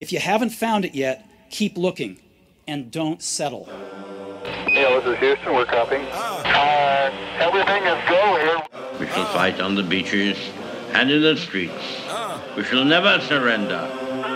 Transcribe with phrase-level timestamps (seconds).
[0.00, 2.18] If you haven't found it yet, keep looking
[2.66, 3.68] and don't settle.
[3.68, 5.52] Yeah, this is Houston.
[5.52, 6.06] We're copying.
[6.06, 8.98] Uh, everything is go here.
[8.98, 10.38] We shall fight on the beaches
[10.94, 11.84] and in the streets.
[12.56, 13.76] We shall never surrender.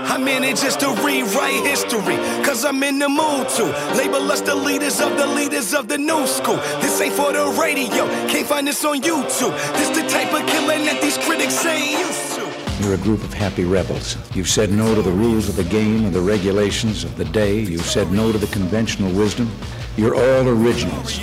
[0.07, 3.65] I'm in just to rewrite history, cause I'm in the mood to
[3.97, 6.57] label us the leaders of the leaders of the new school.
[6.83, 9.57] This ain't for the radio, can't find this on YouTube.
[9.79, 12.44] This the type of killing that these critics ain't used to.
[12.85, 14.19] You're a group of happy rebels.
[14.35, 17.61] You've said no to the rules of the game and the regulations of the day.
[17.61, 19.51] You've said no to the conventional wisdom.
[19.97, 21.19] You're all originals.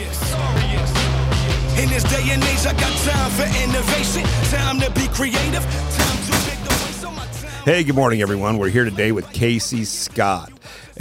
[1.78, 6.18] In this day and age, I got time for innovation, time to be creative, time
[6.26, 7.64] to make the waste of my time.
[7.64, 8.58] Hey, good morning, everyone.
[8.58, 10.52] We're here today with Casey Scott.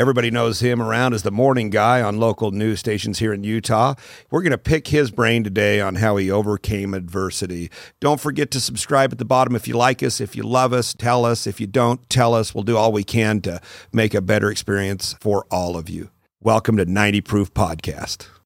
[0.00, 3.96] Everybody knows him around as the morning guy on local news stations here in Utah.
[4.30, 7.70] We're going to pick his brain today on how he overcame adversity.
[8.00, 10.18] Don't forget to subscribe at the bottom if you like us.
[10.18, 11.46] If you love us, tell us.
[11.46, 12.54] If you don't, tell us.
[12.54, 13.60] We'll do all we can to
[13.92, 16.08] make a better experience for all of you.
[16.40, 18.39] Welcome to 90 Proof Podcast.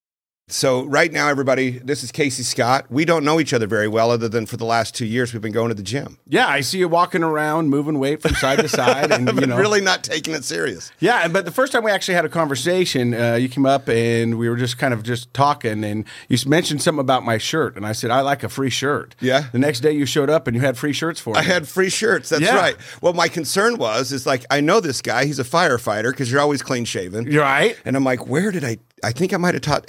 [0.49, 2.85] So, right now, everybody, this is Casey Scott.
[2.91, 5.41] We don't know each other very well, other than for the last two years we've
[5.41, 6.19] been going to the gym.
[6.29, 9.57] Yeah, I see you walking around, moving weight from side to side, and you know,
[9.57, 10.93] really not taking it serious.
[11.01, 11.27] yeah.
[11.29, 14.51] But the first time we actually had a conversation, uh, you came up and we
[14.51, 17.93] were just kind of just talking, and you mentioned something about my shirt, and I
[17.93, 19.15] said I like a free shirt.
[19.21, 19.47] Yeah.
[19.51, 21.41] The next day you showed up and you had free shirts for me.
[21.41, 22.29] I had free shirts.
[22.29, 22.57] That's Yeah.
[22.57, 22.77] right.
[23.01, 25.25] Well, my concern was is like I know this guy.
[25.25, 27.33] He's a firefighter because you're always clean shaven.
[27.33, 27.79] You're right.
[27.87, 28.77] And I'm like, where did I?
[29.03, 29.85] I think I might have taught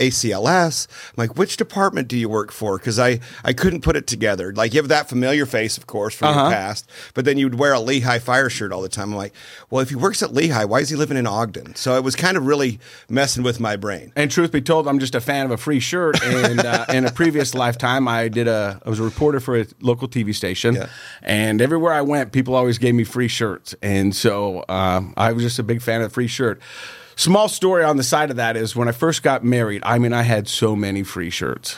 [0.46, 0.88] ACLS.
[1.10, 2.78] I'm like, which department do you work for?
[2.78, 4.54] Because I I couldn't put it together.
[4.54, 6.42] Like you have that familiar face, of course, from Uh-huh.
[6.44, 9.12] your past, but then you'd wear a Lehi fire shirt all the time.
[9.12, 9.34] I'm like,
[9.70, 11.76] well, if he works at Lehi, why is he living in Ogden?
[11.76, 12.80] So it was kind of really
[13.10, 14.12] messing with my brain.
[14.16, 16.22] And truth be told, I'm just a fan of a free shirt.
[16.23, 19.66] And uh, in a previous lifetime, I did a I was a reporter for a
[19.82, 20.88] local TV station, Yeah.
[21.22, 23.76] and everywhere I went, people always gave me free shirts.
[23.82, 26.62] And so um, I was just a big fan of the free shirt.
[27.17, 29.81] Small story on the side of that is when I first got married.
[29.85, 31.77] I mean, I had so many free shirts.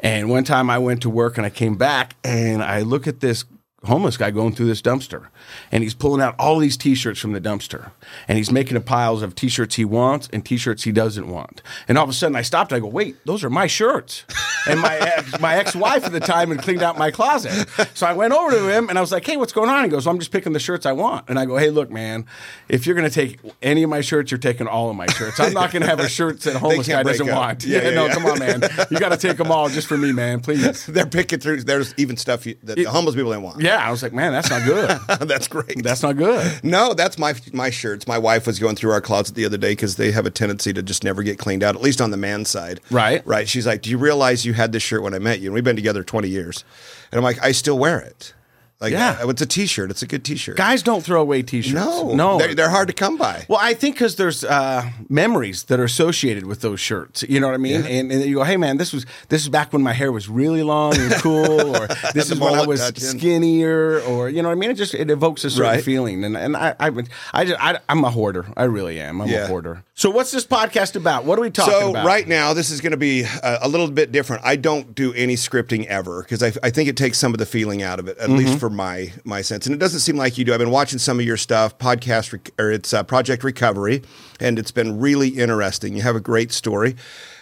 [0.00, 3.20] And one time I went to work and I came back and I look at
[3.20, 3.44] this
[3.84, 5.28] homeless guy going through this dumpster
[5.70, 7.92] and he's pulling out all these t-shirts from the dumpster
[8.26, 11.96] and he's making a piles of t-shirts he wants and t-shirts he doesn't want and
[11.96, 14.24] all of a sudden i stopped i go wait those are my shirts
[14.68, 18.12] and my ex, my ex-wife at the time had cleaned out my closet so i
[18.12, 20.14] went over to him and i was like hey what's going on he goes well,
[20.14, 22.24] i'm just picking the shirts i want and i go hey look man
[22.68, 25.38] if you're going to take any of my shirts you're taking all of my shirts
[25.40, 27.36] i'm not going to have a shirt that a homeless guy doesn't up.
[27.36, 28.12] want Yeah, yeah, no yeah.
[28.14, 31.06] come on man you got to take them all just for me man please They're
[31.06, 31.62] picking through.
[31.62, 33.60] There's even stuff you, that the homeless people didn't want.
[33.60, 34.88] yeah i was like man that's not good
[35.28, 35.82] that's great.
[35.82, 38.06] that's not good No, that's my my shirts.
[38.06, 40.72] My wife was going through our closet the other day because they have a tendency
[40.72, 42.80] to just never get cleaned out, at least on the man side.
[42.90, 43.26] Right.
[43.26, 43.48] Right.
[43.48, 45.64] She's like, "Do you realize you had this shirt when I met you?" And we've
[45.64, 46.64] been together twenty years.
[47.10, 48.34] And I'm like, "I still wear it."
[48.80, 49.16] Like, Yeah.
[49.28, 49.90] it's a T-shirt.
[49.90, 50.56] It's a good T-shirt.
[50.56, 51.74] Guys don't throw away t-shirts.
[51.74, 53.44] no, no, they're, they're hard to come by.
[53.48, 57.24] Well, I think because there's uh, memories that are associated with those shirts.
[57.28, 57.84] You know what I mean?
[57.84, 60.28] And, and you go, hey man, this was this is back when my hair was
[60.28, 63.18] really long and cool, or this is when I was touching.
[63.18, 64.70] skinnier, or you know what I mean?
[64.70, 65.82] It just it evokes a certain Right.
[65.84, 66.92] feeling, and and I I,
[67.34, 68.46] I, just, I I'm a hoarder.
[68.56, 69.20] I really am.
[69.20, 69.38] I'm Yeah.
[69.44, 69.82] a hoarder.
[69.98, 71.24] So what's this podcast about?
[71.24, 72.02] What are we talking so about?
[72.04, 74.44] So right now, this is going to be a, a little bit different.
[74.44, 77.46] I don't do any scripting ever because I, I think it takes some of the
[77.46, 78.36] feeling out of it, at Mm-hmm.
[78.36, 79.66] least for my my sense.
[79.66, 80.52] And it doesn't seem like you do.
[80.52, 84.02] I've been watching some of your stuff, podcast rec- or it's uh, Project Recovery,
[84.38, 85.96] and it's been really interesting.
[85.96, 86.94] You have a great story,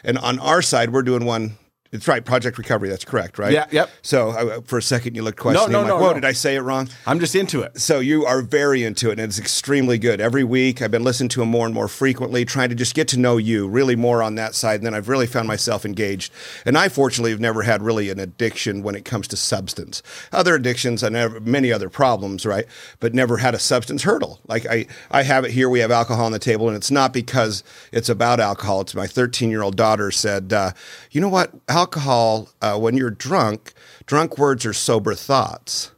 [0.03, 1.59] and on our side, we're doing one.
[1.93, 2.89] It's right, Project Recovery.
[2.89, 3.53] That's correct, right?
[3.53, 3.91] Yeah, yep.
[4.03, 5.73] So uh, for a second, you looked questioning.
[5.73, 6.15] no, I'm like, no, Whoa, no.
[6.15, 6.89] did I say it wrong?
[7.07, 7.81] I'm just into it.
[7.81, 10.21] So you are very into it, and it's extremely good.
[10.21, 13.09] Every week, I've been listening to him more and more frequently, trying to just get
[13.09, 14.77] to know you really more on that side.
[14.77, 16.33] And then I've really found myself engaged.
[16.65, 20.03] And I, fortunately, have never had really an addiction when it comes to substance.
[20.33, 22.67] Other addictions, I never many other problems, right?
[23.01, 24.41] But never had a substance hurdle.
[24.47, 25.69] Like I, I have it here.
[25.69, 28.81] We have alcohol on the table, and it's not because it's about alcohol.
[28.83, 30.73] It's my 13 year old daughter said, uh,
[31.11, 31.53] you know what?
[31.77, 33.75] Alcohol, uh, when you're drunk,
[34.07, 35.93] drunk words are sober thoughts.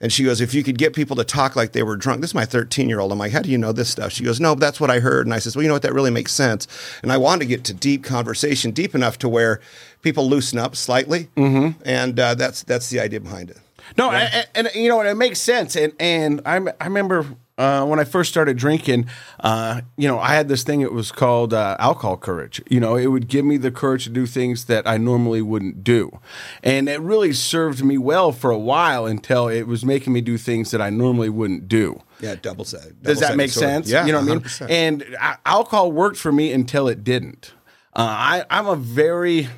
[0.00, 2.30] And she goes, if you could get people to talk like they were drunk, this
[2.30, 3.12] is my 13 year old.
[3.12, 4.12] I'm like, how do you know this stuff?
[4.12, 5.26] She goes, no, that's what I heard.
[5.26, 5.82] And I says, well, you know what?
[5.82, 6.66] That really makes sense.
[7.02, 9.60] And I want to get to deep conversation, deep enough to where
[10.00, 11.28] people loosen up slightly.
[11.36, 11.82] Mm-hmm.
[11.84, 13.58] And uh, that's that's the idea behind it.
[13.98, 15.76] No, and, you know, and it makes sense.
[15.76, 19.06] And and I I remember uh, when I first started drinking,
[19.40, 20.80] uh, you know, I had this thing.
[20.80, 22.60] It was called uh, alcohol courage.
[22.68, 25.84] You know, it would give me the courage to do things that I normally wouldn't
[25.84, 26.18] do,
[26.62, 30.36] and it really served me well for a while until it was making me do
[30.38, 32.02] things that I normally wouldn't do.
[32.20, 32.94] Yeah, double side.
[33.02, 33.90] Does that make sense?
[33.90, 34.70] Yeah, you know what I mean.
[34.70, 37.52] And uh, alcohol worked for me until it didn't.
[37.96, 39.48] Uh, I, I'm a very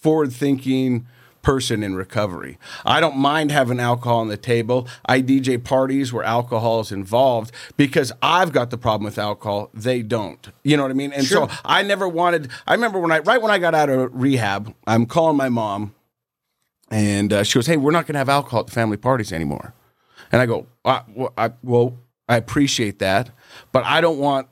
[0.00, 1.06] forward-thinking
[1.42, 2.58] person in recovery.
[2.84, 4.88] I don't mind having alcohol on the table.
[5.06, 9.70] I DJ parties where alcohol is involved because I've got the problem with alcohol.
[9.74, 10.48] They don't.
[10.62, 11.12] You know what I mean?
[11.12, 12.50] And so I never wanted.
[12.66, 15.94] I remember when I right when I got out of rehab, I'm calling my mom,
[16.90, 19.32] and uh, she goes, "Hey, we're not going to have alcohol at the family parties
[19.32, 19.74] anymore."
[20.32, 21.98] And I go, I, well, I, well,
[22.28, 23.30] I appreciate that,
[23.70, 24.48] but I don't want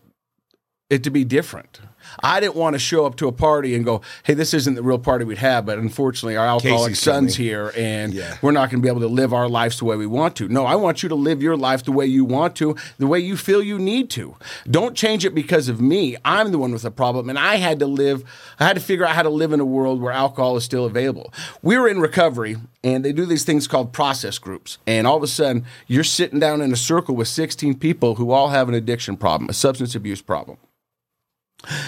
[0.91, 1.81] it to be different.
[2.23, 4.83] I didn't want to show up to a party and go, "Hey, this isn't the
[4.83, 7.49] real party we'd have," but unfortunately, our alcoholic Casey's son's coming.
[7.49, 8.37] here, and Yeah.
[8.43, 10.49] we're not going to be able to live our lives the way we want to.
[10.49, 13.19] No, I want you to live your life the way you want to, the way
[13.21, 14.37] you feel you need to.
[14.71, 16.17] Don't change it because of me.
[16.25, 18.25] I'm the one with the problem, and I had to live.
[18.59, 20.85] I had to figure out how to live in a world where alcohol is still
[20.85, 21.33] available.
[21.63, 25.23] We were in recovery, and they do these things called process groups, and all of
[25.23, 28.75] a sudden, you're sitting down in a circle with 16 people who all have an
[28.75, 30.57] addiction problem, a substance abuse problem.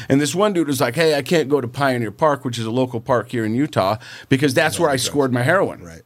[0.08, 2.66] And this one dude was like, "Hey, I can't go to Pioneer Park, which is
[2.66, 3.96] a local park here in Utah,
[4.28, 6.02] because that's where I scored my heroin." Right.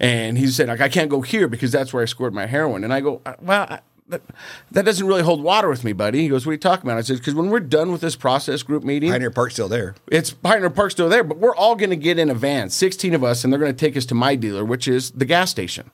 [0.00, 2.84] And he said, "Like, I can't go here because that's where I scored my heroin."
[2.84, 4.22] And I go, "Uh, "Well, I, that,
[4.70, 6.98] that doesn't really hold water with me, buddy." He goes, "What are you talking about?"
[6.98, 9.94] I said, "Because when we're done with this process group meeting, Pioneer Park's still there.
[10.10, 13.14] it's Pioneer Park's still there, but we're all going to get in a van, 16
[13.14, 15.50] of us, and they're going to take us to my dealer, which is the gas
[15.50, 15.90] station."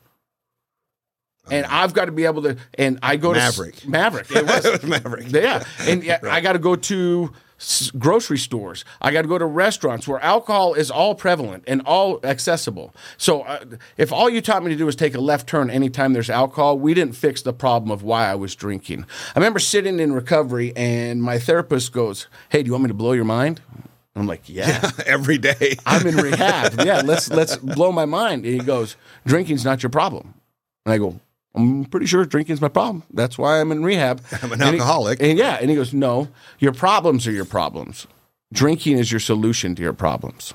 [1.51, 3.77] And I've got to be able to, and I go Maverick.
[3.77, 4.31] to Maverick.
[4.31, 5.31] It was, It was Maverick.
[5.33, 7.33] yeah, and yeah, I got to go to
[7.99, 8.85] grocery stores.
[9.01, 12.95] I got to go to restaurants where alcohol is all prevalent and all accessible.
[13.19, 13.65] So uh,
[13.97, 16.79] if all you taught me to do is take a left turn anytime there's alcohol,
[16.79, 19.05] we didn't fix the problem of why I was drinking.
[19.35, 22.95] I remember sitting in recovery and my therapist goes, "Hey, do you want me to
[22.95, 23.61] blow your mind?"
[24.17, 25.77] I'm like, "Yeah." Every day.
[25.87, 26.81] I'm in rehab.
[26.85, 28.45] Yeah, let's let's blow my mind.
[28.45, 28.97] And he goes,
[29.27, 30.35] "Drinking's not your problem."
[30.85, 31.21] And I go,
[31.55, 33.03] "I'm pretty sure drinking's my problem.
[33.13, 34.23] That's why I'm in rehab.
[34.43, 35.23] I'm an And he- alcoholic.
[35.23, 36.29] and yeah, and he goes, "No,
[36.59, 38.07] your problems are your problems.
[38.53, 40.55] Drinking is your solution to your problems."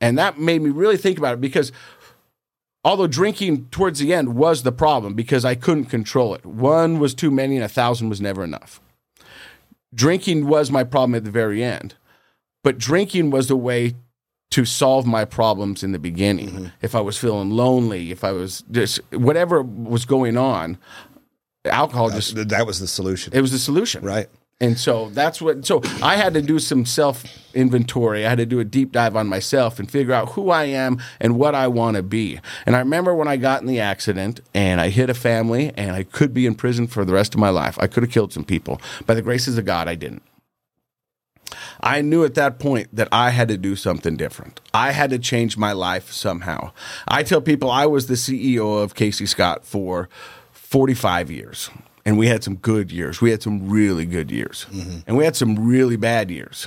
[0.00, 1.70] And that made me really think about it because
[2.84, 6.44] although drinking towards the end was the problem because I couldn't control it.
[6.44, 8.80] One was too many and a thousand was never enough.
[9.94, 11.94] Drinking was my problem at the very end.
[12.64, 13.94] But drinking was the way
[14.52, 16.50] to solve my problems in the beginning.
[16.50, 16.66] Mm-hmm.
[16.82, 20.78] If I was feeling lonely, if I was just whatever was going on,
[21.64, 23.32] alcohol just Th- that was the solution.
[23.34, 24.04] it was the solution.
[24.04, 24.28] right.
[24.60, 25.66] And so that's what.
[25.66, 28.24] So I had to do some self inventory.
[28.24, 31.02] I had to do a deep dive on myself and figure out who I am
[31.18, 32.38] and what I want to be.
[32.64, 35.90] And I remember when I got in the accident and I hit a family and
[35.90, 37.76] I could be in prison for the rest of my life.
[37.80, 38.80] I could have killed some people.
[39.04, 40.22] By the graces of God, I didn't.
[41.80, 44.60] I knew at that point that I had to do something different.
[44.72, 46.72] I had to change my life somehow.
[47.08, 50.08] I tell people I was the CEO of Casey Scott for
[50.52, 51.70] 45 years.
[52.04, 53.20] And we had some good years.
[53.20, 54.66] We had some really good years.
[54.70, 54.98] Mm-hmm.
[55.06, 56.66] And we had some really bad years.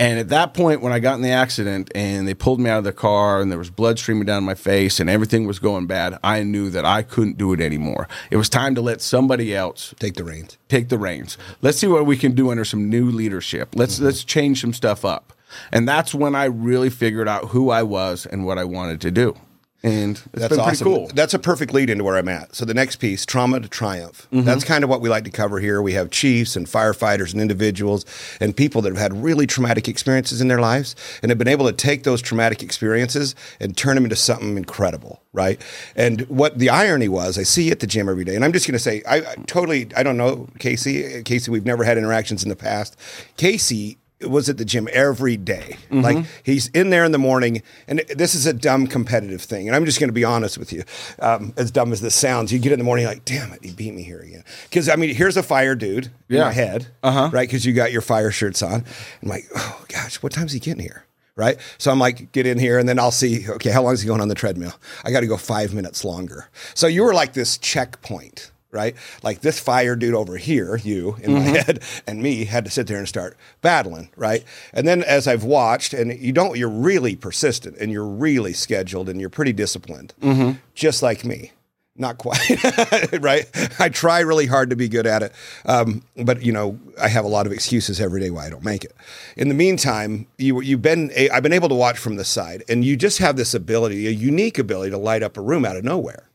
[0.00, 2.78] And at that point, when I got in the accident and they pulled me out
[2.78, 5.86] of the car and there was blood streaming down my face and everything was going
[5.86, 8.08] bad, I knew that I couldn't do it anymore.
[8.30, 10.56] It was time to let somebody else Take the reins.
[10.68, 11.36] take the reins.
[11.60, 13.74] Let's see what we can do under some new leadership.
[13.76, 14.04] Let's Mm-hmm.
[14.06, 15.34] let's change some stuff up.
[15.70, 19.10] And that's when I really figured out who I was and what I wanted to
[19.10, 19.34] do.
[19.82, 20.84] And That's awesome.
[20.84, 21.10] pretty cool.
[21.14, 22.54] That's a perfect lead into where I'm at.
[22.54, 24.28] So the next piece, trauma to triumph.
[24.30, 24.44] Mm-hmm.
[24.44, 25.80] That's kind of what we like to cover here.
[25.80, 28.04] We have chiefs and firefighters and individuals
[28.40, 31.66] and people that have had really traumatic experiences in their lives and have been able
[31.66, 35.60] to take those traumatic experiences and turn them into something incredible, right?
[35.96, 38.52] And what the irony was, I see you at the gym every day, and I'm
[38.52, 41.22] just going to say, I, I totally, I don't know Casey.
[41.22, 42.98] Casey, we've never had interactions in the past.
[43.38, 45.76] Casey was at the gym every day.
[45.90, 46.00] Mm-hmm.
[46.00, 49.68] Like he's in there in the morning, and this is a dumb competitive thing.
[49.68, 50.84] And I'm just going to be honest with you,
[51.20, 52.52] um, as dumb as this sounds.
[52.52, 54.44] You get in the morning, like, damn it, he beat me here again.
[54.64, 57.30] Because I mean, here's a fire dude in my head, uh-huh.
[57.32, 57.48] right?
[57.48, 58.84] Because you got your fire shirts on.
[59.22, 61.04] I'm like, oh gosh, what time's he getting here?
[61.36, 61.58] Right.
[61.78, 64.06] So I'm like, get in here, and then I'll see, okay, how long is he
[64.06, 64.74] going on the treadmill?
[65.04, 66.50] I got to go five minutes longer.
[66.74, 68.94] So you were like this checkpoint right?
[69.22, 71.54] Like this fire dude over here, you in my mm-hmm.
[71.54, 74.44] head, and me had to sit there and start battling, right?
[74.72, 79.08] And then as I've watched, and you don't, you're really persistent and you're really scheduled
[79.08, 80.58] and you're pretty disciplined, mm-hmm.
[80.74, 81.52] just like me.
[81.96, 82.40] Not quite,
[83.20, 83.46] right?
[83.78, 85.32] I try really hard to be good at it,
[85.66, 88.64] um, but you know I have a lot of excuses every day why I don't
[88.64, 88.94] make it.
[89.36, 92.62] In the meantime, you you've been a, I've been able to watch from the side,
[92.70, 95.76] and you just have this ability, a unique ability to light up a room out
[95.76, 96.29] of nowhere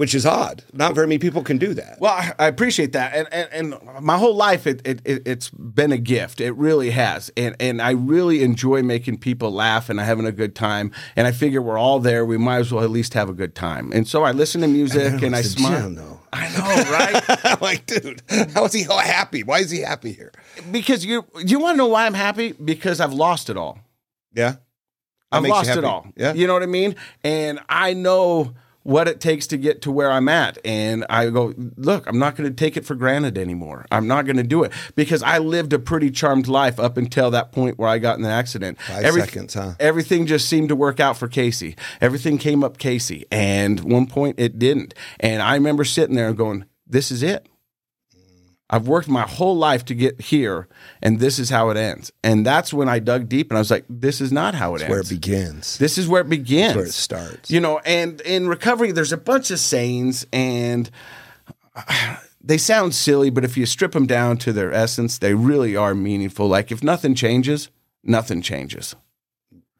[0.00, 0.64] which is odd.
[0.72, 2.00] Not very many people can do that.
[2.00, 5.92] Well, I- appreciate that, and and, and my whole life it, it it it's been
[5.92, 6.40] a gift.
[6.40, 10.54] It really has, and and I really enjoy making people laugh and having a good
[10.54, 10.90] time.
[11.16, 12.24] And I figure we're all there.
[12.24, 13.92] We might as well at least have a good time.
[13.92, 15.82] And so I listen to music and I smile.
[15.82, 16.20] gym, though.
[16.32, 17.44] I know, right?
[17.44, 18.22] I'm like, dude,
[18.54, 19.42] how is he so happy?
[19.42, 20.32] Why is he happy here?
[20.70, 22.52] because you you want to know why I'm happy?
[22.52, 23.78] Because I've lost it all.
[24.32, 24.56] Yeah.
[25.30, 26.06] I've lost it all.
[26.16, 26.32] Yeah.
[26.32, 26.96] You know what I mean?
[27.22, 28.54] And I know
[28.90, 30.58] what it takes to get to where I'm at.
[30.64, 33.86] And I go, look, I'm not going to take it for granted anymore.
[33.92, 37.30] I'm not going to do it because I lived a pretty charmed life up until
[37.30, 38.80] that point where I got in the accident.
[38.80, 39.74] Five seconds, huh?
[39.78, 41.76] Everything just seemed to work out for Casey.
[42.00, 43.26] Everything came up Casey.
[43.30, 44.94] And one point it didn't.
[45.20, 47.46] And I remember sitting there going, this is it.
[48.72, 50.68] I've worked my whole life to get here,
[51.02, 52.12] and this is how it ends.
[52.22, 54.82] And that's when I dug deep and I was like, this is not how it
[54.82, 54.90] ends.
[54.90, 55.76] Where it begins.
[55.78, 56.76] This is where it begins.
[56.76, 57.50] where it starts.
[57.50, 60.88] You know, and in recovery, there's a bunch of sayings, and
[62.40, 65.94] they sound silly, but if you strip them down to their essence, they really are
[65.94, 66.46] meaningful.
[66.46, 67.70] Like if nothing changes,
[68.04, 68.94] nothing changes.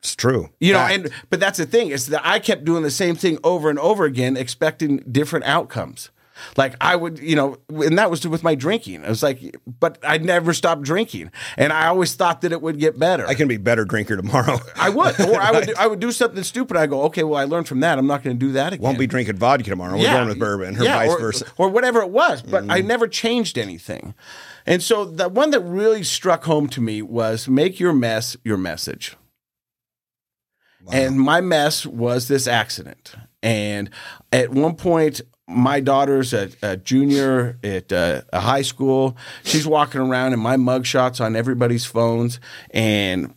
[0.01, 0.49] It's true.
[0.61, 0.95] You know, Fact.
[0.95, 3.79] and but that's the thing is that I kept doing the same thing over and
[3.79, 6.11] over again, expecting different outcomes.
[6.57, 9.05] Like I would, you know, and that was with my drinking.
[9.05, 12.79] I was like, but I never stopped drinking, and I always thought that it would
[12.79, 13.27] get better.
[13.27, 14.59] I can be a better drinker tomorrow.
[14.77, 16.77] I would, or I would, do, I would do something stupid.
[16.77, 17.99] I go, okay, well, I learned from that.
[17.99, 18.83] I'm not going to do that again.
[18.83, 19.97] Won't be drinking vodka tomorrow.
[19.97, 21.45] We're going with bourbon, or yeah, vice or, versa.
[21.45, 21.53] Mm.
[21.59, 22.43] or whatever it was.
[22.43, 24.15] But I never changed anything.
[24.67, 28.57] And so the one that really struck home to me was make your mess your
[28.57, 29.17] message.
[30.93, 33.15] And my mess was this accident.
[33.43, 33.91] And
[34.33, 39.17] at one point, my daughter's a, a junior at uh, a high school.
[39.43, 42.41] She's walking around, and my mugshots on everybody's phones.
[42.71, 43.35] And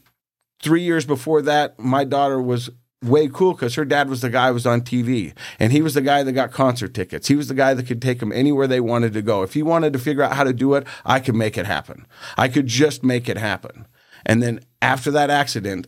[0.62, 2.70] three years before that, my daughter was
[3.04, 5.96] way cool because her dad was the guy who was on TV, and he was
[5.96, 7.28] the guy that got concert tickets.
[7.28, 9.44] He was the guy that could take them anywhere they wanted to go.
[9.44, 12.06] If he wanted to figure out how to do it, I could make it happen.
[12.38, 13.88] I could just make it happen.
[14.26, 15.88] And then after that accident,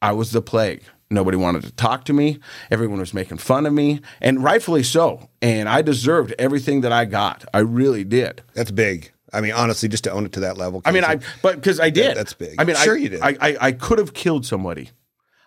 [0.00, 0.84] I was the plague.
[1.08, 2.38] Nobody wanted to talk to me.
[2.70, 5.28] Everyone was making fun of me, and rightfully so.
[5.40, 7.44] And I deserved everything that I got.
[7.54, 8.42] I really did.
[8.54, 9.12] That's big.
[9.32, 10.82] I mean, honestly, just to own it to that level.
[10.84, 12.16] I mean, I but because I did.
[12.16, 12.54] that's big.
[12.58, 13.20] I mean, Sure I, you did.
[13.20, 14.90] I, I, I could have killed somebody.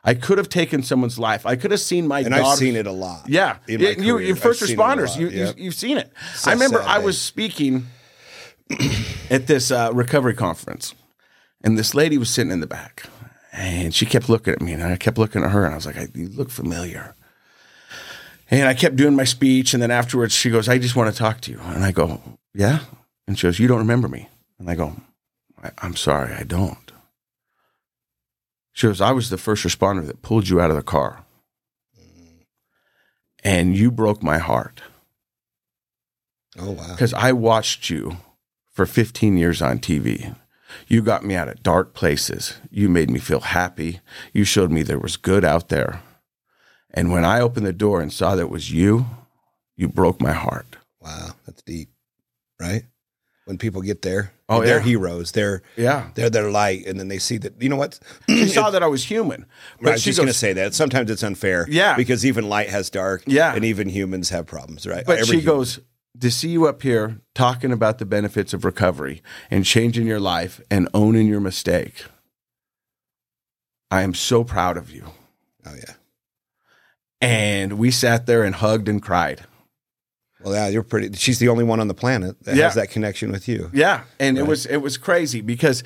[0.03, 1.45] I could have taken someone's life.
[1.45, 2.43] I could have seen my and daughter.
[2.43, 3.27] I've seen it a lot.
[3.27, 5.19] Yeah, you, you first I've seen it a responders.
[5.19, 5.57] You, Yep.
[5.57, 6.11] you, you've seen it.
[6.35, 7.87] So I remember sad, I was speaking
[9.29, 10.93] at this uh, recovery conference,
[11.63, 13.03] and this lady was sitting in the back,
[13.51, 15.85] and she kept looking at me, and I kept looking at her, and I was
[15.85, 17.15] like, I, "You look familiar."
[18.51, 21.17] And I kept doing my speech, and then afterwards, she goes, "I just want to
[21.17, 22.21] talk to you," and I go,
[22.53, 22.79] "Yeah,"
[23.27, 24.95] and she goes, "You don't remember me?" And I go,
[25.63, 26.77] I, "I'm sorry, I don't."
[28.73, 31.25] She goes, I was the first responder that pulled you out of the car.
[33.43, 34.81] And you broke my heart
[36.57, 36.87] Oh wow.
[36.91, 38.17] because I watched you
[38.71, 40.33] for 15 years on TV.
[40.87, 42.55] You got me out of dark places.
[42.69, 43.99] You made me feel happy.
[44.33, 46.01] You showed me there was good out there.
[46.93, 49.05] And when I opened the door and saw that it was you,
[49.75, 50.77] you broke my heart.
[51.01, 51.89] Wow, that's deep,
[52.59, 52.83] right?
[53.45, 54.83] When people get there, Oh, they're yeah.
[54.83, 55.31] heroes.
[55.31, 56.09] They're Yeah.
[56.15, 57.99] they're their light, and then they see that you know what?
[58.27, 59.45] She saw that I was human.
[59.85, 61.65] I was she just going to say that sometimes it's unfair.
[61.69, 61.95] Yeah.
[61.95, 63.23] because even light has dark.
[63.27, 63.53] Yeah.
[63.55, 65.03] and even humans have problems, right?
[65.05, 65.45] But Every she human.
[65.57, 65.79] goes,
[66.19, 70.61] to see you up here talking about the benefits of recovery and changing your life
[70.71, 72.05] and owning your mistake.
[73.91, 75.05] I am so proud of you.
[75.65, 75.93] "Oh yeah,
[77.21, 79.45] And we sat there and hugged and cried.
[80.41, 82.65] well, yeah, you're pretty." She's the only one on the planet that Yeah.
[82.65, 83.69] has that connection with you.
[83.73, 85.83] Yeah, and it was it was crazy because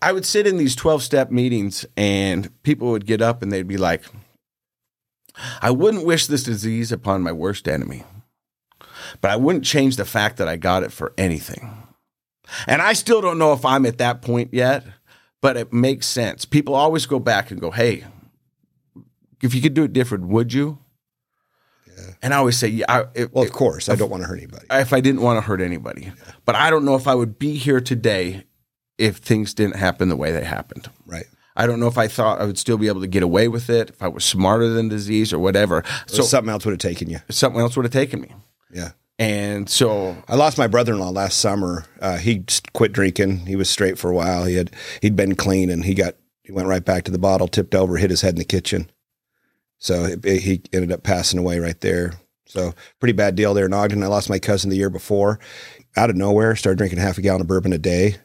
[0.00, 3.76] I would sit in these 12-step meetings and people would get up and they'd be
[3.76, 4.02] like
[5.60, 8.04] I wouldn't wish this disease upon my worst enemy.
[9.20, 11.70] But I wouldn't change the fact that I got it for anything.
[12.66, 14.84] And I still don't know if I'm at that point yet,
[15.40, 16.44] but it makes sense.
[16.44, 18.04] People always go back and go, "Hey,
[19.42, 20.78] if you could do it different, would you?"
[22.20, 24.38] And I always say, "Yeah." I, if, Well, of course, I don't want to hurt
[24.38, 24.66] anybody.
[24.70, 26.12] if I didn't want to hurt anybody.
[26.44, 28.44] But I don't know if I would be here today
[28.98, 30.88] if things didn't happen the way they happened.
[31.06, 31.26] right.
[31.54, 33.68] I don't know if I thought I would still be able to get away with
[33.68, 35.84] it, if I was smarter than disease or whatever.
[36.06, 37.18] So So something else would have taken you.
[37.30, 38.34] something else would have taken me.
[38.72, 38.92] Yeah.
[39.18, 41.84] And so I lost my brother-in-law last summer.
[42.00, 43.46] Uh, he quit drinking.
[43.46, 44.44] He was straight for a while.
[44.44, 47.46] He had he'd been clean, and he got he went right back to the bottle,
[47.46, 48.90] tipped over, hit his head in the kitchen.
[49.78, 52.14] So he ended up passing away right there.
[52.46, 54.02] So pretty bad deal there in Ogden.
[54.02, 55.40] I lost my cousin the year before,
[55.96, 56.54] out of nowhere.
[56.54, 58.16] Started drinking half a gallon of bourbon a day.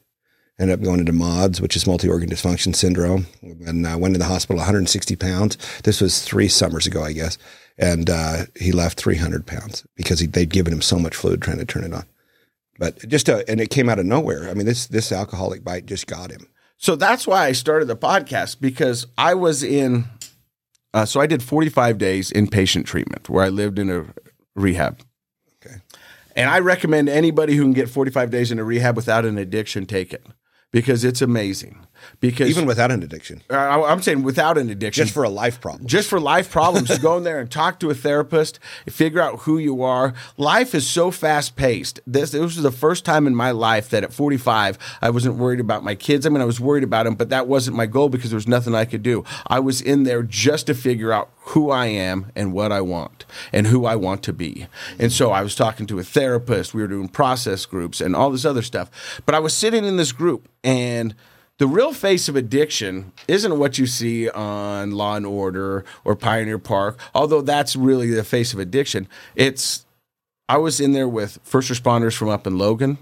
[0.60, 4.25] Ended up going into MODS, which is multi-organ dysfunction syndrome, and uh, went to the
[4.25, 5.58] hospital 160 pounds.
[5.84, 7.38] This was three summers ago, I guess,
[7.77, 11.60] and uh, he left 300 pounds because he, they'd given him so much fluid trying
[11.60, 12.05] to turn it on.
[12.79, 14.50] But just uh, and it came out of nowhere.
[14.50, 16.48] I mean, this this alcoholic bite just got him.
[16.77, 20.05] so that's why I started the podcast because I was in
[20.93, 24.05] uh, so I did 45 days inpatient treatment where I lived in a
[24.55, 25.01] rehab.
[25.63, 25.77] Okay.
[26.36, 29.86] And I recommend anybody who can get 45 days in a rehab without an addiction
[29.86, 30.25] take it
[30.72, 31.86] because it's amazing.
[32.20, 35.30] Because Even without an addiction, uh, I, I'm saying without an addiction, just for a
[35.30, 35.88] life problem.
[35.88, 36.89] just for life problems.
[36.89, 40.13] To go in there and talk to a therapist figure out who you are.
[40.38, 44.04] Life is so fast paced this, this was the first time in my life that
[44.04, 46.25] at 45 i wasn't worried about my kids.
[46.25, 48.48] I mean i was worried about them but that wasn't my goal because there was
[48.48, 49.24] nothing i could do.
[49.48, 53.25] I was in there just to figure out who i am and what i want
[53.54, 54.68] and who i want to be.
[55.00, 56.74] And so i was talking to a therapist.
[56.74, 59.22] We were doing process groups and all this other stuff.
[59.25, 61.16] But i was sitting in this group and
[61.58, 66.60] the real face of addiction isn't what you see on Law and Order or Pioneer
[66.60, 69.08] Park, although that's really the face of addiction.
[69.36, 69.86] It's
[70.50, 73.00] I was in there with first responders from up in Logan.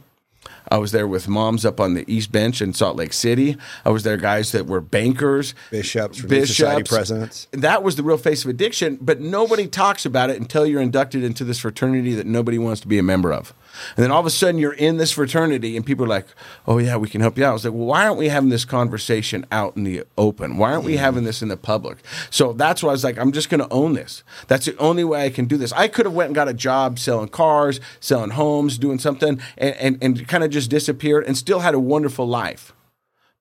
[0.69, 3.57] I was there with moms up on the East Bench in Salt Lake City.
[3.83, 7.47] I was there guys that were bankers, Bishops, Relief Society presidents.
[7.51, 11.23] That was the real face of addiction, but nobody talks about it until you're inducted
[11.23, 13.53] into this fraternity that nobody wants to be a member of.
[13.95, 16.27] And then all of a sudden you're in this fraternity and people are like,
[16.67, 17.51] oh, yeah, we can help you out.
[17.51, 20.57] I was like, well, why aren't we having this conversation out in the open?
[20.57, 21.97] Why aren't we having this in the public?
[22.29, 24.23] So that's why I was like, I'm just going to own this.
[24.47, 25.71] That's the only way I can do this.
[25.73, 29.75] I could have went and got a job selling cars, selling homes, doing something, and,
[29.75, 32.73] and, and kind of just disappeared and still had a wonderful life.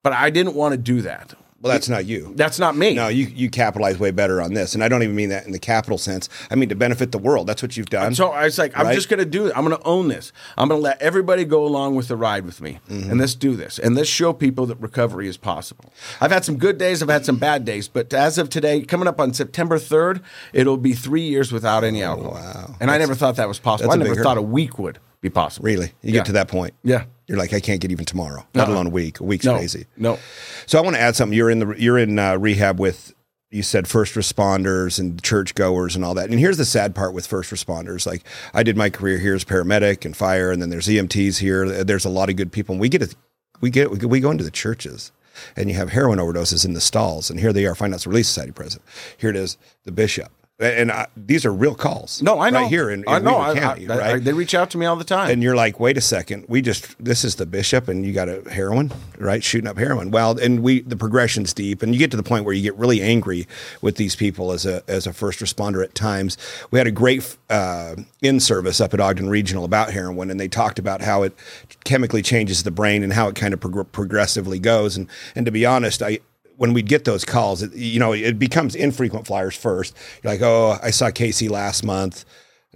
[0.03, 1.35] But I didn't want to do that.
[1.61, 2.33] Well, that's not you.
[2.37, 2.93] That's not me.
[2.93, 5.53] No, you you capitalize way better on this, and I don't even mean that in
[5.53, 6.29] the capital sense.
[6.51, 7.47] I mean to benefit the world.
[7.47, 8.15] That's what you've done.
[8.15, 9.57] So I was like, I'm just going to do it.
[9.57, 10.31] I'm going to own this.
[10.59, 12.81] I'm going to let everybody go along with the ride with me.
[12.91, 13.11] Mm-hmm.
[13.11, 13.79] And let's do this.
[13.79, 15.93] And let's show people that recovery is possible.
[16.21, 19.09] I've had some good days, I've had some bad days, but as of today, coming
[19.09, 22.35] up on September 3rd, it'll be three years without any alcohol.
[22.35, 22.77] wow.
[22.81, 23.93] And I never thought that was possible.
[23.93, 25.65] I never thought a week would be possible.
[25.65, 26.19] really, you Yeah.
[26.21, 26.75] get to that point.
[26.85, 27.05] Yeah.
[27.27, 28.75] You're like, I can't get even tomorrow, let Uh-uh.
[28.75, 29.19] alone a week.
[29.21, 29.57] A week's No.
[29.57, 29.87] crazy.
[29.97, 30.19] No.
[30.67, 31.37] So I want to add something.
[31.37, 33.15] You're in the you're in uh, rehab with
[33.51, 36.29] you said first responders and church goers and all that.
[36.29, 38.05] And here's the sad part with first responders.
[38.07, 41.85] Like I did my career here as paramedic and fire, and then there's EMTs here.
[41.85, 42.75] There's a lot of good people.
[42.75, 43.15] And we get a,
[43.63, 45.11] we get we go into the churches.
[45.57, 48.53] And you have heroin overdoses in the stalls, and here they are, Finance Relief Society
[48.53, 48.87] president.
[49.19, 52.23] Here it is, the bishop, and I, these are real calls.
[52.23, 52.61] No, I know.
[52.61, 53.39] right here in, in I know.
[53.39, 54.25] I- County, I- right?
[54.25, 55.31] they reach out to me all the time.
[55.31, 58.29] and you're like, wait a second, we just this is the bishop, and you got
[58.29, 59.43] a heroin, right?
[59.43, 60.13] Shooting up heroin.
[60.13, 62.77] Well, and we the progression's deep, and you get to the point where you get
[62.77, 63.49] really angry
[63.83, 66.37] with these people as a as a first responder at times.
[66.71, 70.49] We had a great uh, in service up at Ogden Regional about heroin, and they
[70.49, 71.35] talked about how it
[71.83, 74.97] chemically changes the brain and how it kind of prog- progressively goes.
[74.97, 76.21] And and to be honest, I
[76.57, 79.97] when we'd get those calls, it, you know, it becomes infrequent flyers first.
[80.23, 82.25] You're like, oh, I saw Casey last month.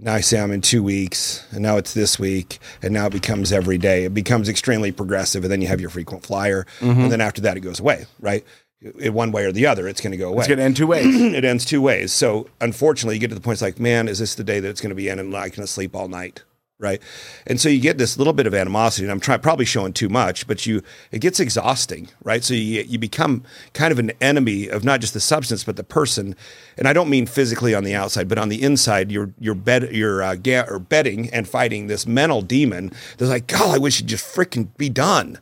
[0.00, 3.12] Now I say I'm in two weeks, and now it's this week, and now it
[3.12, 4.04] becomes every day.
[4.04, 7.00] It becomes extremely progressive, and then you have your frequent flyer, Mm-hmm.
[7.00, 8.44] and then after that, it goes away, right?
[9.00, 10.38] In one way or the other, it's going to go away.
[10.42, 11.04] it's going to end two ways.
[11.34, 12.12] it ends two ways.
[12.12, 14.68] So unfortunately, you get to the point it's like, man, is this the day that
[14.68, 16.44] it's going to be in, and I'm not going to sleep all night,
[16.78, 17.02] right?
[17.46, 20.08] And so you get this little bit of animosity, and I'm trying probably showing too
[20.08, 22.44] much, but you it gets exhausting, right?
[22.44, 25.84] So you you become kind of an enemy of not just the substance but the
[25.84, 26.36] person,
[26.76, 29.90] and I don't mean physically on the outside, but on the inside, you're you're bed
[29.92, 32.92] you're uh, ga- or betting and fighting this mental demon.
[33.16, 35.38] That's like, God, I wish it'd just freaking be done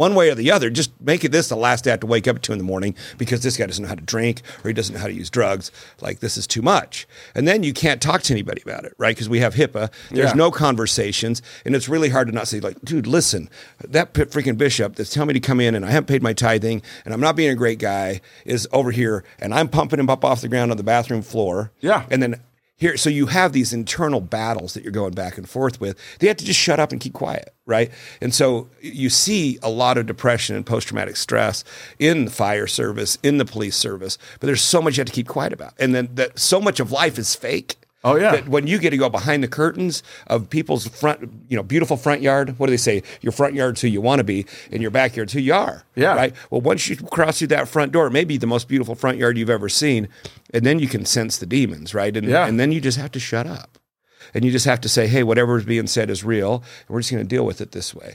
[0.00, 2.06] one way or the other, just make it this the last day I have to
[2.06, 4.40] wake up at two in the morning because this guy doesn't know how to drink
[4.64, 5.70] or he doesn't know how to use drugs.
[6.00, 7.06] Like this is too much.
[7.34, 9.14] And then you can't talk to anybody about it, right?
[9.14, 9.90] Because we have HIPAA.
[10.10, 10.34] There's Yeah.
[10.34, 11.42] no conversations.
[11.66, 13.50] And it's really hard to not say, like, dude, listen,
[13.86, 16.80] that freaking bishop that's telling me to come in and I haven't paid my tithing
[17.04, 20.24] and I'm not being a great guy is over here and I'm pumping him up
[20.24, 21.72] off the ground on the bathroom floor.
[21.80, 22.06] Yeah.
[22.10, 22.40] And then
[22.80, 25.98] here, so you have these internal battles that you're going back and forth with.
[26.18, 27.90] They have to just shut up and keep quiet, right?
[28.22, 31.62] And so you see a lot of depression and post traumatic stress
[31.98, 35.12] in the fire service, in the police service, but there's so much you have to
[35.12, 35.74] keep quiet about.
[35.78, 37.76] And then that so much of life is fake.
[38.02, 38.32] Oh, yeah.
[38.32, 41.96] That when you get to go behind the curtains of people's front, you know, beautiful
[41.96, 42.58] front yard.
[42.58, 43.02] What do they say?
[43.20, 45.84] Your front yard's who you want to be, and your backyard's who you are.
[45.96, 46.14] Yeah.
[46.14, 46.34] Right.
[46.50, 49.50] Well, once you cross through that front door, maybe the most beautiful front yard you've
[49.50, 50.08] ever seen,
[50.54, 52.16] and then you can sense the demons, right?
[52.16, 52.46] And Yeah.
[52.46, 53.78] and then you just have to shut up.
[54.34, 56.54] And you just have to say, hey, whatever is being said is real.
[56.86, 58.14] And we're just going to deal with it this way.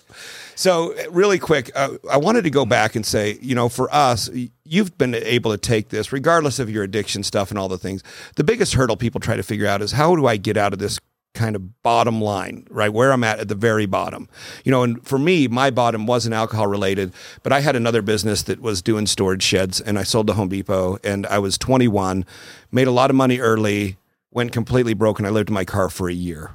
[0.56, 4.30] So, really quick, uh, I wanted to go back and say, you know, for us,
[4.64, 8.04] you've been able to take this, regardless of your addiction stuff and all the things.
[8.36, 10.80] The biggest hurdle people try to figure out is how do I get out of
[10.80, 11.00] this
[11.36, 12.92] kind of bottom line, right?
[12.92, 14.28] Where I'm at at the very bottom.
[14.64, 18.42] You know, and for me, my bottom wasn't alcohol related, but I had another business
[18.44, 22.26] that was doing storage sheds and I sold to Home Depot and I was 21,
[22.72, 23.98] made a lot of money early,
[24.36, 26.52] went completely broke and I lived in my car for a year.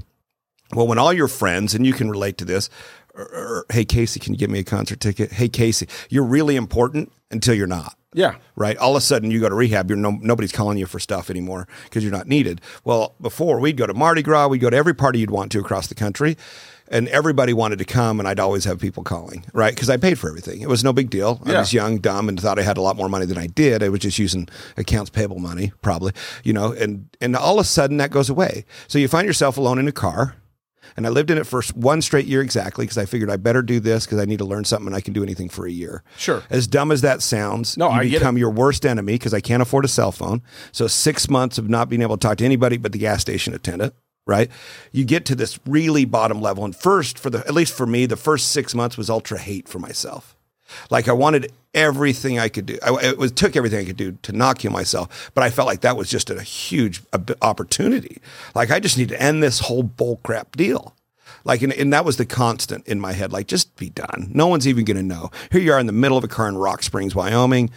[0.73, 2.71] Well, when all your friends, and you can relate to this,
[3.14, 5.33] or, or, hey, Casey, can you get me a concert ticket?
[5.33, 8.37] Hey, Casey, you're really important until you're not Yeah.
[8.55, 8.77] right?
[8.77, 11.29] All of a sudden, you go to rehab, you're no, nobody's calling you for stuff
[11.29, 12.61] anymore because you're not needed.
[12.85, 15.59] Well, before we'd go to Mardi Gras, we'd go to every party you'd want to
[15.59, 16.37] across the country.
[16.90, 19.74] And everybody wanted to come, and I'd always have people calling, right?
[19.74, 20.61] Because I paid for everything.
[20.61, 21.40] It was no big deal.
[21.46, 23.83] I was young, dumb, and thought I had a lot more money than I did.
[23.83, 26.12] I was just using accounts payable money, probably,
[26.44, 26.72] you know.
[26.72, 28.64] And and all of a sudden that goes away.
[28.88, 30.37] So you find yourself alone in a car.
[30.96, 33.62] And I lived in it for one straight year exactly because I figured I better
[33.62, 35.70] do this because I need to learn something and I can do anything for a
[35.70, 36.03] year.
[36.16, 36.42] Sure.
[36.50, 39.62] As dumb as that sounds, No, you I become your worst enemy because I can't
[39.62, 40.42] afford a cell phone.
[40.72, 43.55] So six months of not being able to talk to anybody but the gas station
[43.55, 43.94] attendant.
[44.31, 44.49] Right,
[44.93, 48.07] you get to this really bottom level, and first, for the at least for me,
[48.07, 50.37] the first six months was ultra hate for myself.
[50.88, 52.79] Like I wanted everything I could do.
[52.81, 55.66] I, it was took everything I could do to not kill myself, but I felt
[55.66, 57.03] like that was just a huge
[57.43, 58.19] opportunity.
[58.55, 60.95] Like I just need to end this whole bullcrap deal.
[61.45, 63.33] Like and, and that was the constant in my head.
[63.33, 64.31] Like just be done.
[64.33, 65.31] No one's even going to know.
[65.51, 67.71] Here you are in the middle of a car in Rock Springs, Wyoming.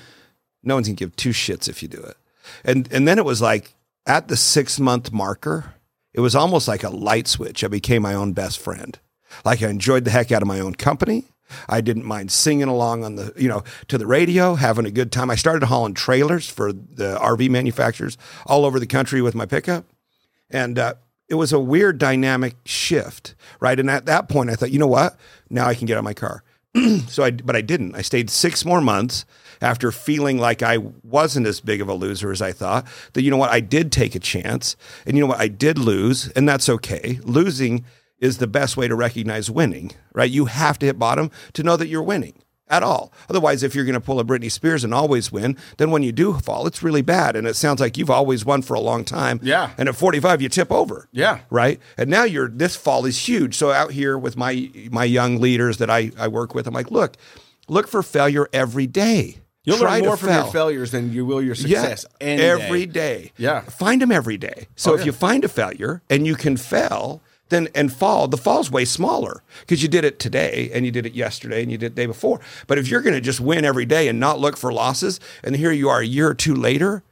[0.63, 2.17] No one's going to give two shits if you do it.
[2.63, 3.73] And and then it was like
[4.05, 5.75] at the six month marker,
[6.13, 7.63] it was almost like a light switch.
[7.63, 8.97] I became my own best friend.
[9.43, 11.25] Like I enjoyed the heck out of my own company.
[11.67, 15.11] I didn't mind singing along on the, you know, to the radio, having a good
[15.11, 15.29] time.
[15.29, 19.85] I started hauling trailers for the RV manufacturers all over the country with my pickup.
[20.49, 20.95] And uh,
[21.29, 23.79] it was a weird dynamic shift, right?
[23.79, 25.17] And at that point, I thought, you know what?
[25.49, 26.43] Now I can get out of my car.
[27.07, 27.95] so I, but I didn't.
[27.95, 29.25] I stayed six more months
[29.61, 32.85] after feeling like I wasn't as big of a loser as I thought.
[33.13, 33.51] That you know what?
[33.51, 35.39] I did take a chance, and you know what?
[35.39, 37.19] I did lose, and that's okay.
[37.23, 37.85] Losing
[38.19, 40.31] is the best way to recognize winning, right?
[40.31, 42.35] You have to hit bottom to know that you're winning
[42.69, 43.11] at all.
[43.29, 46.11] Otherwise, if you're going to pull a Britney Spears and always win, then when you
[46.11, 47.35] do fall, it's really bad.
[47.35, 49.39] And it sounds like you've always won for a long time.
[49.43, 49.71] Yeah.
[49.77, 51.07] And at 45, you tip over.
[51.11, 51.41] Yeah.
[51.49, 51.79] Right.
[51.97, 53.55] And now you're this fall is huge.
[53.55, 56.91] So out here with my my young leaders that I, I work with, I'm like,
[56.91, 57.17] look,
[57.67, 59.37] look for failure every day.
[59.65, 62.05] You'll Try learn more from your failures than you will your success.
[62.19, 63.15] Yeah, every day.
[63.25, 63.31] day.
[63.37, 63.61] Yeah.
[63.61, 64.67] find them every day.
[64.75, 65.05] So Oh, if yeah.
[65.07, 69.41] you find a failure and you can fail, then and fall, the fall's way smaller
[69.61, 72.01] because you did it today and you did it yesterday and you did it the
[72.01, 72.41] day before.
[72.67, 75.55] But if you're going to just win every day and not look for losses, and
[75.55, 77.03] here you are a year or two later.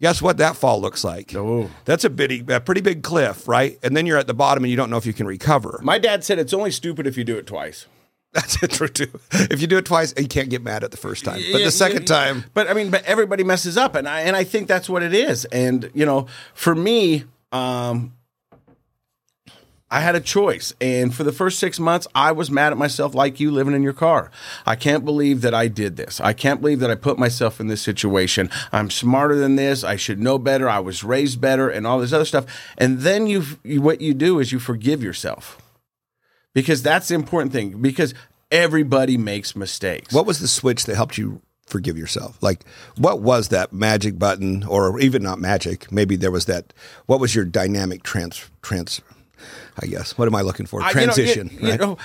[0.00, 1.34] Guess what that fall looks like?
[1.36, 1.68] Oh.
[1.84, 3.78] That's a bitty, a pretty big cliff, right?
[3.82, 5.78] And then you're at the bottom and you don't know if you can recover.
[5.82, 7.84] My dad said it's only stupid if you do it twice.
[8.32, 9.10] That's true too.
[9.32, 11.72] If you do it twice, you can't get mad at the first time, but the
[11.72, 14.88] second time, But I mean, but everybody messes up, and I and I think that's
[14.88, 15.46] what it is.
[15.46, 18.12] And you know, for me, um,
[19.90, 23.16] I had a choice, and for the first six months, I was mad at myself,
[23.16, 24.30] like you living in your car.
[24.64, 26.20] I can't believe that I did this.
[26.20, 28.48] I can't believe that I put myself in this situation.
[28.70, 29.82] I'm smarter than this.
[29.82, 30.68] I should know better.
[30.68, 32.46] I was raised better, and all this other stuff.
[32.78, 35.60] And then you, you what you do is you forgive yourself
[36.54, 37.80] because that's the important thing.
[37.80, 38.14] Because
[38.50, 40.12] everybody makes mistakes.
[40.14, 42.42] What was the switch that helped you forgive yourself?
[42.42, 42.64] Like,
[42.96, 45.90] what was that magic button, or even not magic?
[45.92, 46.72] Maybe there was that.
[47.06, 49.00] What was your dynamic trans trans?
[49.82, 50.18] I guess.
[50.18, 50.82] What am I looking for?
[50.82, 51.50] I- you know, Transition.
[51.60, 51.96] you know,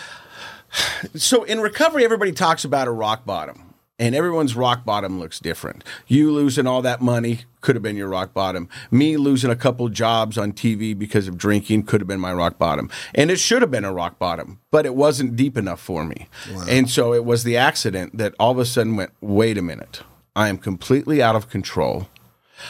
[1.15, 5.83] so in recovery, everybody talks about a rock bottom, and everyone's rock bottom looks different.
[6.07, 8.67] You losing all that money could have been your rock bottom.
[8.91, 12.57] Me losing a couple jobs on TV because of drinking could have been my rock
[12.57, 16.03] bottom, and it should have been a rock bottom, but it wasn't deep enough for
[16.03, 16.27] me.
[16.69, 20.01] And so it was the accident that all of a sudden went, wait a minute,
[20.35, 22.07] I am completely out of control.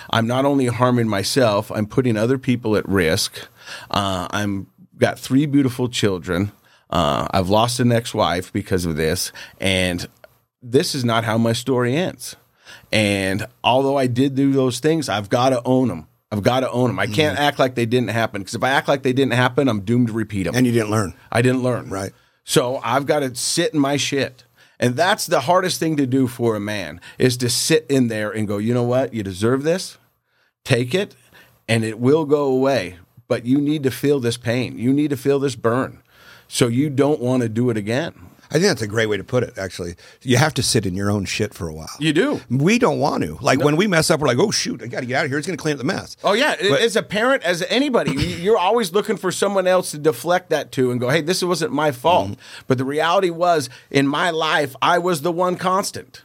[0.10, 3.48] I'm not only harming myself, I'm putting other people at risk.
[3.92, 6.52] Uh, I'm got three beautiful children.
[6.90, 10.08] Uh, I've lost an ex-wife because of this, and
[10.72, 12.36] this is not how my story ends.
[12.92, 16.08] And although I did do those things, I've got to own them.
[16.32, 17.00] I've got to own them.
[17.00, 17.48] I can't mm-hmm.
[17.48, 20.08] act like they didn't happen because if I act like they didn't happen, I'm doomed
[20.08, 20.56] to repeat them.
[20.56, 21.14] and you didn't learn.
[21.32, 21.90] I didn't learn.
[21.90, 22.12] Right.
[22.44, 24.44] So I've got to sit in my shit.
[24.80, 28.30] And that's the hardest thing to do for a man is to sit in there
[28.32, 29.14] and go, you know what?
[29.14, 29.98] You deserve this.
[30.66, 31.16] Take it
[31.68, 32.98] and it will go away.
[33.28, 34.78] But you need to feel this pain.
[34.78, 36.02] You need to feel this burn.
[36.48, 38.14] So you don't want to do it again.
[38.56, 39.58] I think that's a great way to put it.
[39.58, 41.90] Actually, you have to sit in your own shit for a while.
[42.00, 42.40] You do.
[42.50, 43.38] We don't want to.
[43.42, 45.32] Like when we mess up, we're like, "Oh shoot, I got to get out of
[45.32, 45.38] here.
[45.38, 48.12] It's going to clean up the mess." Oh yeah, But- as a parent, as anybody,
[48.12, 51.44] you- you're always looking for someone else to deflect that to and go, "Hey, this
[51.44, 52.64] wasn't my fault." Mm-hmm.
[52.68, 56.22] But the reality was, in my life, I was the one constant.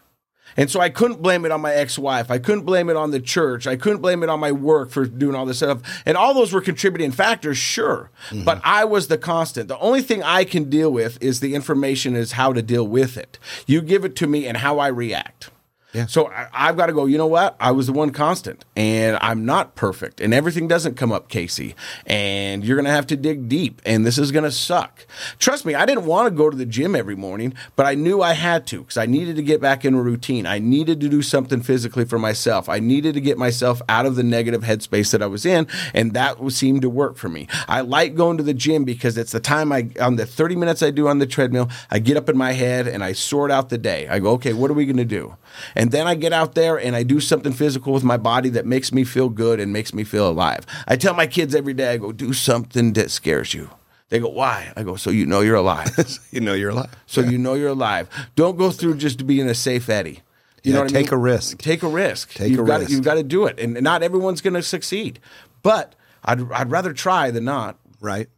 [0.56, 2.30] And so I couldn't blame it on my ex-wife.
[2.30, 3.66] I couldn't blame it on the church.
[3.66, 6.02] I couldn't blame it on my work for doing all this stuff.
[6.04, 8.10] And all those were contributing factors, sure.
[8.30, 8.44] Mm-hmm.
[8.44, 9.68] But I was the constant.
[9.68, 13.16] The only thing I can deal with is the information is how to deal with
[13.16, 13.38] it.
[13.66, 15.50] You give it to me and how I react.
[15.92, 16.06] Yeah.
[16.06, 17.56] So I, I've got to go, you know what?
[17.58, 21.74] I was the one constant and I'm not perfect and everything doesn't come up, Casey.
[22.06, 25.06] And you're going to have to dig deep and this is going to suck.
[25.38, 28.22] Trust me, I didn't want to go to the gym every morning, but I knew
[28.22, 30.46] I had to because I needed to get back in a routine.
[30.46, 32.68] I needed to do something physically for myself.
[32.68, 35.66] I needed to get myself out of the negative headspace that I was in.
[35.92, 37.48] And that seemed to work for me.
[37.66, 40.82] I like going to the gym because it's the time I, on the 30 minutes
[40.82, 43.70] I do on the treadmill, I get up in my head and I sort out
[43.70, 44.06] the day.
[44.08, 45.36] I go, okay, what are we going to do?
[45.80, 48.66] And then I get out there and I do something physical with my body that
[48.66, 50.66] makes me feel good and makes me feel alive.
[50.86, 53.70] I tell my kids every day, I go, do something that scares you.
[54.10, 54.72] They go, why?
[54.76, 55.88] I go, so you know you're alive.
[56.32, 56.90] you know you're alive.
[57.06, 58.08] so you know you're alive.
[58.36, 60.20] Don't go through just being a safe Eddie.
[60.62, 61.14] You Yeah, know what I take mean?
[61.14, 61.58] a risk.
[61.58, 62.34] Take a risk.
[62.34, 62.90] Take you've a got risk.
[62.92, 63.58] you've got to do it.
[63.58, 65.18] And not everyone's going to succeed.
[65.62, 67.78] But I'd, I'd rather try than not.
[68.00, 68.28] right?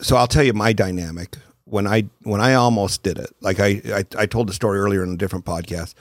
[0.00, 3.30] So I'll tell you my dynamic when I when I almost did it.
[3.40, 5.94] Like I I, I told the story earlier in a different podcast,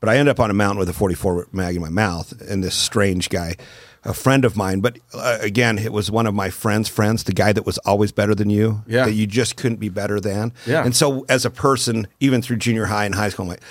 [0.00, 2.62] but I end up on a mountain with a 44 mag in my mouth, and
[2.62, 3.56] this strange guy,
[4.04, 7.32] a friend of mine, but uh, again, it was one of my friends' friends, the
[7.32, 9.06] guy that was always better than you, Yeah.
[9.06, 10.52] that you just couldn't be better than.
[10.66, 10.84] Yeah.
[10.84, 13.62] And so as a person, even through junior high and high school, I'm like.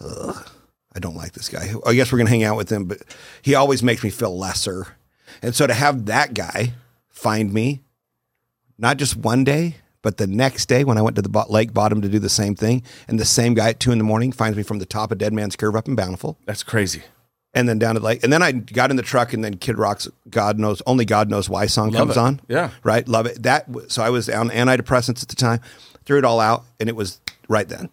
[0.00, 0.48] Ugh,
[0.94, 1.72] I don't like this guy.
[1.84, 2.98] I guess we're gonna hang out with him, but
[3.42, 4.86] he always makes me feel lesser.
[5.42, 6.74] And so to have that guy
[7.08, 7.82] find me
[8.78, 12.00] not just one day, but the next day when I went to the lake bottom
[12.02, 14.56] to do the same thing, and the same guy at two in the morning finds
[14.56, 17.02] me from the top of Dead Man's Curve up in Bountiful, That's crazy.
[17.54, 19.56] and then down to the lake, and then I got in the truck, and then
[19.56, 22.20] Kid Rock's "God Knows Only God Knows Why" song Love comes it.
[22.20, 22.40] on.
[22.48, 22.70] Yeah.
[22.84, 23.42] right, love it.
[23.42, 25.60] That so I was on antidepressants at the time,
[26.04, 27.88] threw it all out, and it was right then.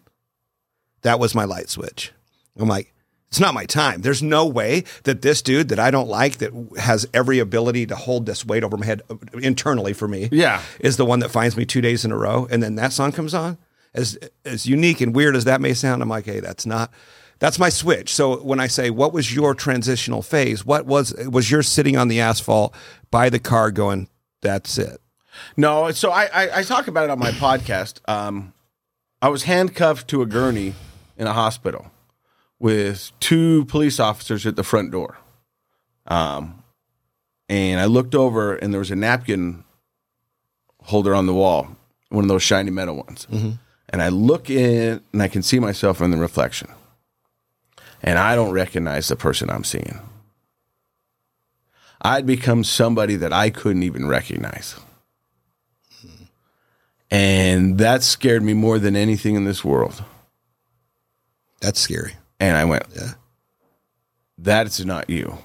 [1.02, 2.12] That was my light switch.
[2.58, 2.92] I'm like,
[3.28, 4.02] it's not my time.
[4.02, 7.96] There's no way that this dude that I don't like, that has every ability to
[7.96, 10.62] hold this weight over my head uh, internally for me, Yeah.
[10.80, 13.12] is the one that finds me two days in a row, and then that song
[13.12, 13.58] comes on.
[13.94, 16.90] As as unique and weird as that may sound, I'm like, hey, that's not.
[17.38, 18.14] That's my switch.
[18.14, 20.64] So when I say, what was your transitional phase?
[20.66, 22.74] What was was your sitting on the asphalt
[23.10, 24.08] by the car, going,
[24.42, 25.00] that's it.
[25.56, 28.00] No, so I, I, I talk about it on my podcast.
[28.08, 28.52] Um,
[29.20, 30.74] I was handcuffed to a gurney
[31.18, 31.90] in a hospital
[32.58, 35.18] with two police officers at the front door.
[36.06, 36.62] Um,
[37.48, 39.64] and I looked over and there was a napkin
[40.82, 41.76] holder on the wall,
[42.08, 43.26] one of those shiny metal ones.
[43.88, 46.68] And I look in and I can see myself in the reflection.
[48.02, 50.00] And I don't recognize the person I'm seeing.
[52.02, 54.76] I'd become somebody that I couldn't even recognize.
[57.10, 60.02] And that scared me more than anything in this world.
[61.60, 62.14] That's scary.
[62.40, 63.12] And I went, Yeah.
[64.38, 65.38] That's not you.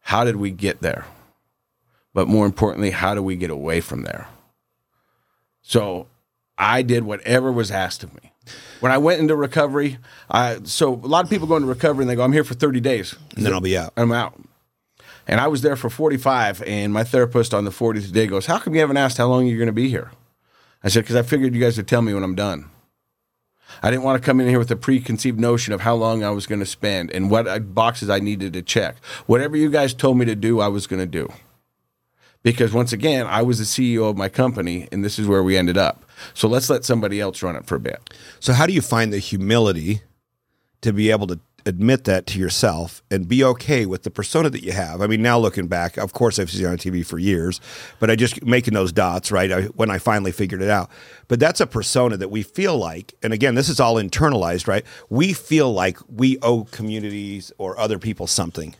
[0.00, 1.06] How did we get there?
[2.12, 4.28] But more importantly, how do we get away from there?
[5.62, 6.06] So
[6.56, 8.32] I did whatever was asked of me.
[8.80, 9.98] When I went into recovery,
[10.30, 12.54] I so a lot of people go into recovery and they go, I'm here for
[12.54, 13.16] 30 days.
[13.34, 13.92] And then I'll be out.
[13.96, 14.38] I'm out.
[15.26, 18.58] And I was there for 45, and my therapist on the 40th day goes, How
[18.58, 20.10] come you haven't asked how long you're going to be here?
[20.82, 22.70] I said, Because I figured you guys would tell me when I'm done.
[23.82, 26.30] I didn't want to come in here with a preconceived notion of how long I
[26.30, 28.96] was going to spend and what uh, boxes I needed to check.
[29.26, 31.32] Whatever you guys told me to do, I was going to do.
[32.42, 35.56] Because once again, I was the CEO of my company, and this is where we
[35.56, 36.04] ended up.
[36.34, 38.10] So let's let somebody else run it for a bit.
[38.38, 40.02] So how do you find the humility
[40.82, 44.62] to be able to admit that to yourself and be okay with the persona that
[44.62, 45.00] you have?
[45.00, 47.60] I mean, now looking back, of course I've seen it on TV for years,
[47.98, 49.50] but I just making those dots, right?
[49.50, 50.90] I, when I finally figured it out.
[51.28, 54.84] But that's a persona that we feel like, and again, this is all internalized, right?
[55.08, 58.74] We feel like we owe communities or other people something.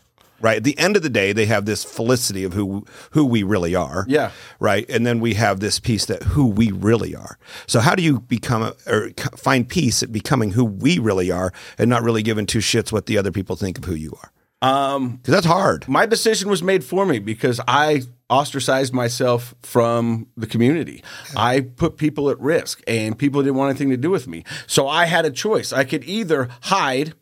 [0.45, 0.57] Right.
[0.57, 3.73] At the end of the day, they have this felicity of who who we really
[3.73, 4.05] are.
[4.07, 4.29] Yeah.
[4.59, 4.87] Right.
[4.91, 7.39] And then we have this piece that who we really are.
[7.65, 11.51] So how do you become a, or find peace at becoming who we really are
[11.79, 14.31] and not really giving two shits what the other people think of who you are?
[14.61, 15.87] Um, because that's hard.
[15.87, 21.03] my decision was made for me because I ostracized myself from the community.
[21.35, 24.43] I put people at risk and people didn't want anything to do with me.
[24.67, 25.73] So I had a choice.
[25.73, 27.15] I could either hide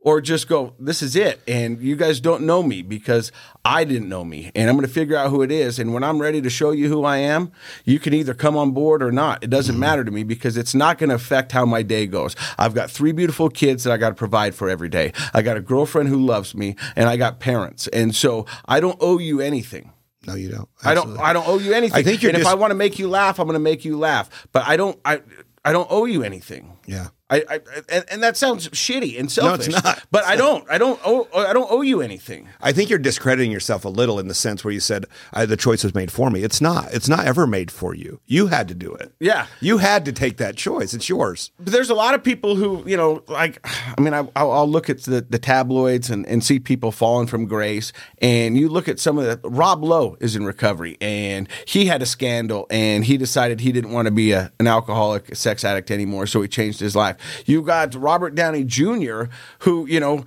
[0.00, 1.40] or just go, this is it.
[1.48, 3.32] And you guys don't know me because
[3.64, 4.50] I didn't know me.
[4.54, 5.78] And I'm going to figure out who it is.
[5.78, 7.50] And when I'm ready to show you who I am,
[7.84, 9.42] you can either come on board or not.
[9.42, 9.80] It doesn't mm-hmm.
[9.80, 12.36] matter to me because it's not going to affect how my day goes.
[12.58, 15.12] I've got three beautiful kids that I got to provide for every day.
[15.34, 17.88] I got a girlfriend who loves me and I got parents.
[17.88, 19.92] And so I don't owe you anything.
[20.26, 20.68] No, you don't.
[20.84, 21.18] I don't.
[21.18, 21.98] I don't owe you anything.
[21.98, 23.84] I think you're and if I want to make you laugh, I'm going to make
[23.84, 24.46] you laugh.
[24.52, 24.98] But I don't.
[25.04, 25.22] I.
[25.64, 26.76] I don't owe you anything.
[26.86, 27.08] Yeah.
[27.30, 29.68] I, I and, and that sounds shitty and selfish.
[29.68, 30.02] No, it's not.
[30.10, 30.68] But I don't.
[30.70, 30.98] I don't.
[31.04, 32.48] Owe, I don't owe you anything.
[32.60, 35.84] I think you're discrediting yourself a little in the sense where you said the choice
[35.84, 36.42] was made for me.
[36.42, 36.92] It's not.
[36.92, 38.20] It's not ever made for you.
[38.26, 39.12] You had to do it.
[39.20, 39.46] Yeah.
[39.60, 40.94] You had to take that choice.
[40.94, 41.50] It's yours.
[41.58, 44.68] But there's a lot of people who, you know, like, I mean, I, I'll, I'll
[44.68, 47.92] look at the, the tabloids and, and see people falling from grace.
[48.22, 52.00] And you look at some of the, Rob Lowe is in recovery and he had
[52.00, 55.64] a scandal and he decided he didn't want to be a, an alcoholic, a sex
[55.64, 56.26] addict anymore.
[56.26, 57.16] So he changed his life.
[57.46, 59.24] You got Robert Downey Jr.,
[59.60, 60.24] who, you know,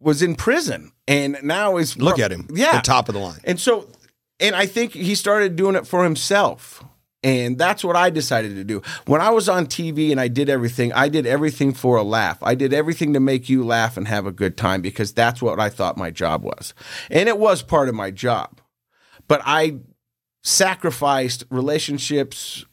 [0.00, 2.46] was in prison and now is Look at him.
[2.52, 2.76] Yeah.
[2.76, 3.40] The top of the line.
[3.44, 3.88] And so,
[4.40, 6.84] and I think he started doing it for himself.
[7.22, 8.82] And that's what I decided to do.
[9.06, 12.38] When I was on TV and I did everything, I did everything for a laugh.
[12.42, 15.58] I did everything to make you laugh and have a good time because that's what
[15.58, 16.74] I thought my job was.
[17.10, 18.60] And it was part of my job.
[19.26, 19.78] But I
[20.42, 22.66] sacrificed relationships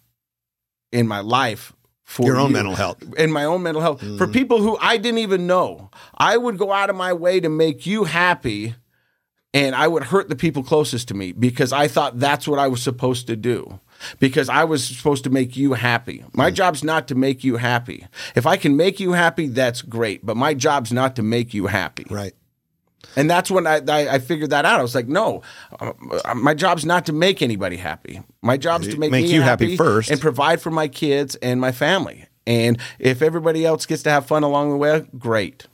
[0.92, 1.72] in my life
[2.12, 2.56] for Your own you.
[2.56, 3.02] mental health.
[3.18, 4.34] and my own mental health for mm.
[4.34, 5.90] people who I didn't even know.
[6.18, 8.76] I would go out of my way to make you happy
[9.54, 12.68] and I would hurt the people closest to me because I thought that's what I
[12.68, 13.80] was supposed to do.
[14.20, 16.26] Because I was supposed to make you happy.
[16.34, 16.56] My mm.
[16.56, 18.08] job's not to make you happy.
[18.36, 20.26] If I can make you happy, that's great.
[20.26, 22.06] But my job's not to make you happy.
[22.10, 22.34] Right.
[23.16, 24.80] And that's when I, I, I figured that out.
[24.80, 25.42] I was like, no,
[25.80, 25.94] uh,
[26.36, 28.22] my job's not to make anybody happy.
[28.42, 30.10] My job's to make, Make me you happy first.
[30.12, 32.26] and provide for my kids and my family.
[32.48, 35.68] And if everybody else gets to have fun along the way, great.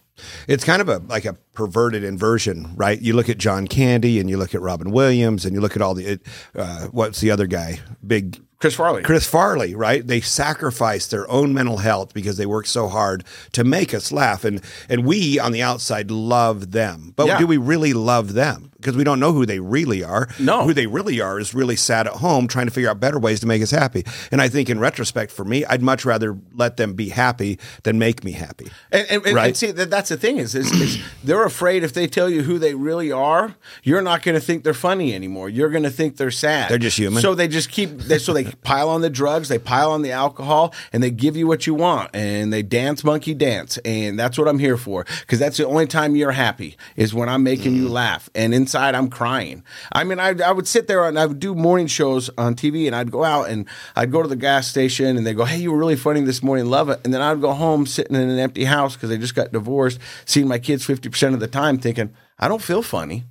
[0.47, 2.99] It's kind of a like a perverted inversion, right?
[2.99, 5.81] You look at John Candy and you look at Robin Williams and you look at
[5.83, 6.19] all the
[6.55, 7.79] uh, what's the other guy?
[8.05, 9.03] Big Chris Farley.
[9.03, 10.05] Chris Farley, right?
[10.05, 14.43] They sacrificed their own mental health because they worked so hard to make us laugh,
[14.43, 17.37] and and we on the outside love them, but Yeah.
[17.37, 18.71] do we really love them?
[18.77, 20.27] Because we don't know who they really are.
[20.39, 20.63] No.
[20.63, 23.39] who they really are is really sad at home trying to figure out better ways
[23.41, 24.05] to make us happy.
[24.31, 27.97] And I think in retrospect, for me, I'd much rather let them be happy than
[27.99, 28.67] make me happy.
[28.91, 29.47] And, and, and- Right.
[29.47, 32.43] and see that that's the thing is, is, is they're afraid if they tell you
[32.43, 35.49] who they really are, you're not going to think they're funny anymore.
[35.49, 36.69] You're going to think they're sad.
[36.69, 37.21] They're just human.
[37.21, 37.97] So they just keep.
[37.97, 41.35] They, so they pile on the drugs, they pile on the alcohol, and they give
[41.35, 45.05] you what you want, and they dance monkey dance, and that's what I'm here for
[45.21, 47.77] because that's the only time you're happy is when I'm making Mm.
[47.77, 49.63] you laugh, and inside I'm crying.
[49.93, 52.85] I mean, I, I would sit there and I would do morning shows on TV,
[52.85, 55.57] and I'd go out and I'd go to the gas station, and they go, "Hey,
[55.57, 58.29] you were really funny this morning, love it," and then I'd go home sitting in
[58.29, 61.47] an empty house because I just got divorced, seeing my kids fifty percent of the
[61.47, 63.23] time, thinking, "I don't feel funny,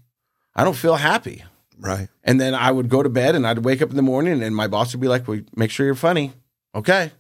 [0.55, 1.45] I don't feel happy."
[1.79, 2.09] Right.
[2.25, 4.57] And then I would go to bed and I'd wake up in the morning and
[4.57, 6.33] my boss would be like, well, make sure you're funny.
[6.75, 7.13] Okay.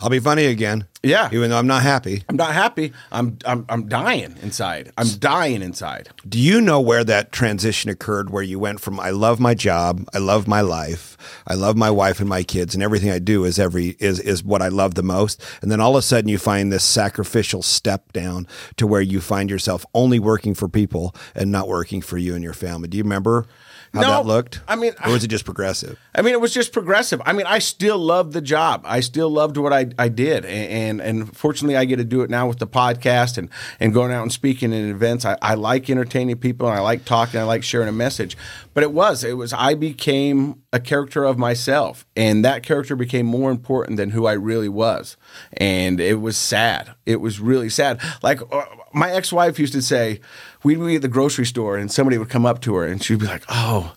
[0.00, 0.86] I'll be funny again.
[1.02, 1.28] Yeah.
[1.32, 2.24] Even though I'm not happy.
[2.28, 2.92] I'm not happy.
[3.12, 4.92] I'm, I'm, I'm dying inside.
[4.96, 6.08] I'm dying inside.
[6.28, 10.06] Do you know where that transition occurred where you went from I love my job,
[10.14, 13.44] I love my life, I love my wife and my kids and everything I do
[13.44, 16.28] is every is is what I love the most and then all of a sudden
[16.28, 21.14] you find this sacrificial step down to where you find yourself only working for people
[21.34, 22.88] and not working for you and your family.
[22.88, 23.46] Do you remember
[23.94, 24.60] how No, that looked?
[24.66, 25.98] I mean, or was it just progressive?
[26.14, 27.22] I mean, it was just progressive.
[27.24, 28.82] I mean, I still loved the job.
[28.84, 30.44] I still loved what I, I did.
[30.44, 33.94] And, and, and fortunately, I get to do it now with the podcast and, and
[33.94, 35.24] going out and speaking in events.
[35.24, 37.38] I, I like entertaining people and I like talking.
[37.38, 38.36] I like sharing a message.
[38.74, 42.04] But it was, it was, I became a character of myself.
[42.16, 45.16] And that character became more important than who I really was.
[45.52, 46.94] And it was sad.
[47.06, 48.00] It was really sad.
[48.22, 50.20] Like uh, my ex wife used to say,
[50.64, 53.20] we'd be at the grocery store and somebody would come up to her and she'd
[53.20, 53.94] be like, oh,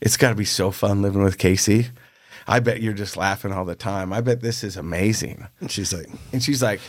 [0.00, 1.88] it's got to be so fun living with Casey.
[2.46, 4.12] I bet you're just laughing all the time.
[4.12, 5.46] I bet this is amazing.
[5.60, 6.80] And she's like, And she's like,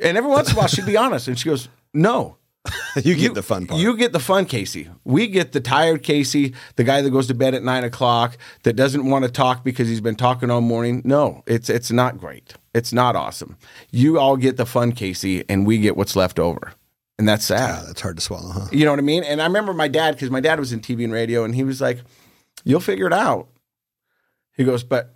[0.00, 2.36] and every once in a while she'd be honest and she goes, no.
[3.02, 3.80] you get the fun part.
[3.80, 4.88] You get the fun Casey.
[5.04, 8.74] We get the tired Casey, the guy that goes to bed at nine o'clock, that
[8.74, 11.00] doesn't want to talk because he's been talking all morning.
[11.04, 12.54] No, it's it's not great.
[12.74, 13.56] It's not awesome.
[13.90, 16.72] You all get the fun Casey, and we get what's left over,
[17.18, 17.80] and that's sad.
[17.80, 18.66] Ah, that's hard to swallow, huh?
[18.72, 19.24] You know what I mean?
[19.24, 21.64] And I remember my dad because my dad was in TV and radio, and he
[21.64, 21.98] was like,
[22.64, 23.48] "You'll figure it out."
[24.56, 25.14] He goes, "But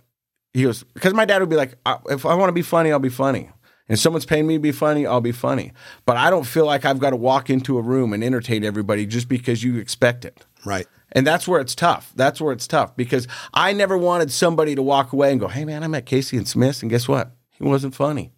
[0.53, 2.91] he goes because my dad would be like, "I- if I want to be funny,
[2.91, 3.49] I'll be funny."
[3.89, 5.73] And someone's paying me to be funny, I'll be funny.
[6.05, 9.05] But I don't feel like I've got to walk into a room and entertain everybody
[9.05, 10.45] just because you expect it.
[10.65, 10.87] Right.
[11.11, 12.13] And that's where it's tough.
[12.15, 15.65] That's where it's tough because I never wanted somebody to walk away and go, "Hey,
[15.65, 17.31] man, I met Casey and Smith, and guess what?
[17.51, 18.31] He wasn't funny.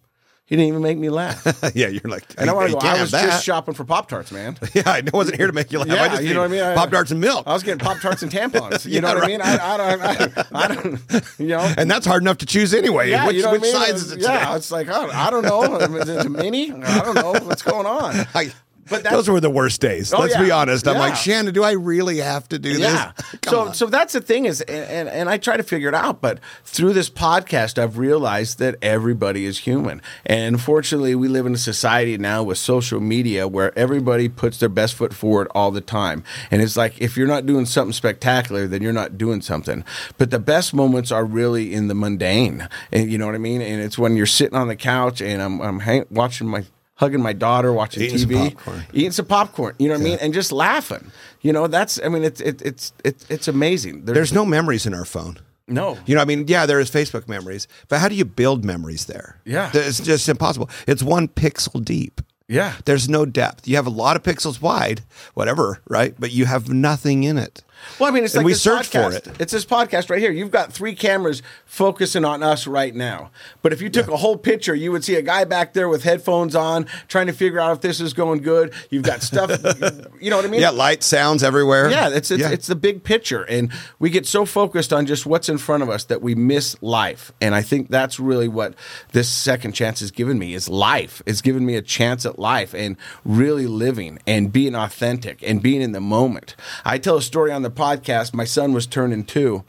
[0.46, 2.78] He didn't even make me laugh." yeah, you're like, And I want to go.
[2.80, 3.24] I was that.
[3.24, 4.56] just shopping for Pop Tarts, man.
[4.74, 5.90] Yeah, I wasn't here to make you laugh.
[5.90, 6.76] I Yeah, just you know what I mean?
[6.76, 7.44] Pop tarts and milk.
[7.46, 8.84] I was getting Pop Tarts and tampons.
[8.86, 9.40] You Yeah, know what I mean?
[9.42, 11.74] I, I don't, I, I don't, you know.
[11.76, 13.10] and that's hard enough to choose anyway.
[13.10, 13.92] yeah, which you know which what I mean?
[13.92, 14.54] size is it Yeah, today?
[14.56, 15.76] it's like I don't, I don't know.
[15.98, 16.72] Is it a mini?
[16.72, 18.14] I don't know what's going on.
[18.34, 18.52] I,
[18.88, 20.12] But those were the worst days.
[20.14, 20.86] Oh, Let's be honest.
[20.86, 21.00] I'm Yeah.
[21.00, 23.12] like, Shannon, do I really have to do Yeah.
[23.16, 23.26] this?
[23.42, 23.74] Come so on.
[23.74, 26.20] so that's the thing is, and, and and I try to figure it out.
[26.20, 31.54] But through this podcast, I've realized that everybody is human, and unfortunately, we live in
[31.54, 35.80] a society now with social media where everybody puts their best foot forward all the
[35.80, 39.84] time, and it's like if you're not doing something spectacular, then you're not doing something.
[40.18, 43.60] But the best moments are really in the mundane, and you know what I mean.
[43.62, 46.64] And it's when you're sitting on the couch and I'm I'm hang- watching my.
[46.96, 48.82] Hugging my daughter, watching Eating some TV, popcorn.
[48.94, 49.74] eating some popcorn.
[49.78, 51.10] You know what I mean, and just laughing.
[51.42, 52.00] You know, that's.
[52.02, 54.06] I mean, it's it, it's it's it's amazing.
[54.06, 55.38] There's no memories in our phone.
[55.68, 55.98] no.
[56.06, 59.04] You know, I mean, yeah, there is Facebook memories, but how do you build memories
[59.06, 59.38] there?
[59.44, 59.70] Yeah.
[59.74, 60.70] It's just impossible.
[60.86, 62.22] It's one pixel deep.
[62.48, 62.74] Yeah.
[62.84, 63.66] There's no depth.
[63.68, 65.02] You have a lot of pixels wide,
[65.34, 66.14] whatever, right?
[66.18, 67.62] But you have nothing in it.
[67.98, 69.26] Well, I mean, it's And like we this search for podcast.
[69.28, 69.40] it.
[69.40, 70.30] It's this podcast right here.
[70.30, 73.30] You've got three cameras focusing on us right now.
[73.62, 76.02] But if you took a whole picture, you would see a guy back there with
[76.02, 78.72] headphones on, trying to figure out if this is going good.
[78.90, 79.50] You've got stuff.
[80.20, 80.60] you know what I mean?
[80.60, 81.90] Yeah, light sounds everywhere.
[81.90, 82.50] Yeah, it's it's, Yeah.
[82.50, 85.88] it's the big picture, and we get so focused on just what's in front of
[85.90, 87.32] us that we miss life.
[87.40, 88.74] And I think that's really what
[89.12, 91.22] this second chance has given me is life.
[91.26, 95.82] It's given me a chance at life and really living and being authentic and being
[95.82, 96.56] in the moment.
[96.84, 98.34] I tell a story on the podcast.
[98.34, 99.64] My son was turning two.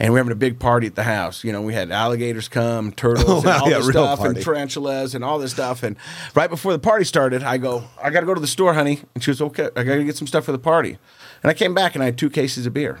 [0.00, 1.44] And we're having a big party at the house.
[1.44, 4.34] You know, we had alligators come, turtles, Oh, and all yeah, this stuff, party.
[4.36, 5.84] and tarantulas, and all this stuff.
[5.84, 5.94] And
[6.34, 9.02] right before the party started, I go, I got to go to the store, honey.
[9.14, 10.98] And she was, okay, I got to get some stuff for the party.
[11.44, 12.98] And I came back and I had two cases of beer.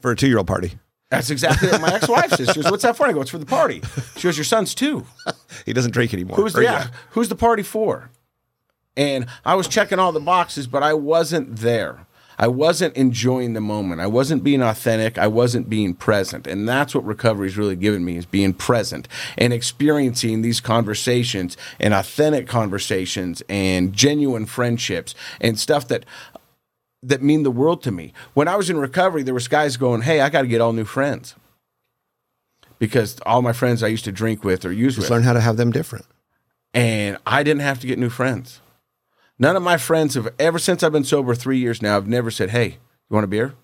[0.00, 0.78] for a two year old party.
[1.10, 2.50] That's exactly what my ex-wife says.
[2.50, 3.82] She goes, "What's that for?" I go, "It's for the party."
[4.16, 5.04] She goes, "Your son's too.
[5.66, 6.36] He doesn't drink anymore.
[6.36, 6.86] Who's Or, yeah?
[7.10, 8.10] Who's the party for?"
[8.96, 12.06] And I was checking all the boxes, but I wasn't there.
[12.40, 14.00] I wasn't enjoying the moment.
[14.00, 15.18] I wasn't being authentic.
[15.18, 16.46] I wasn't being present.
[16.46, 21.92] And that's what recovery's really given me is being present and experiencing these conversations and
[21.92, 26.06] authentic conversations and genuine friendships and stuff that
[27.02, 28.14] that mean the world to me.
[28.32, 30.72] When I was in recovery, there was guys going, "Hey, I got to get all
[30.72, 31.34] new friends."
[32.78, 35.34] Because all my friends I used to drink with or use Just with learn how
[35.34, 36.06] to have them different.
[36.72, 38.60] and I didn't have to get new friends.
[39.40, 41.96] None of my friends have ever since I've been sober three years now.
[41.96, 42.66] I've never said, "Hey,
[43.08, 43.54] you want a beer?"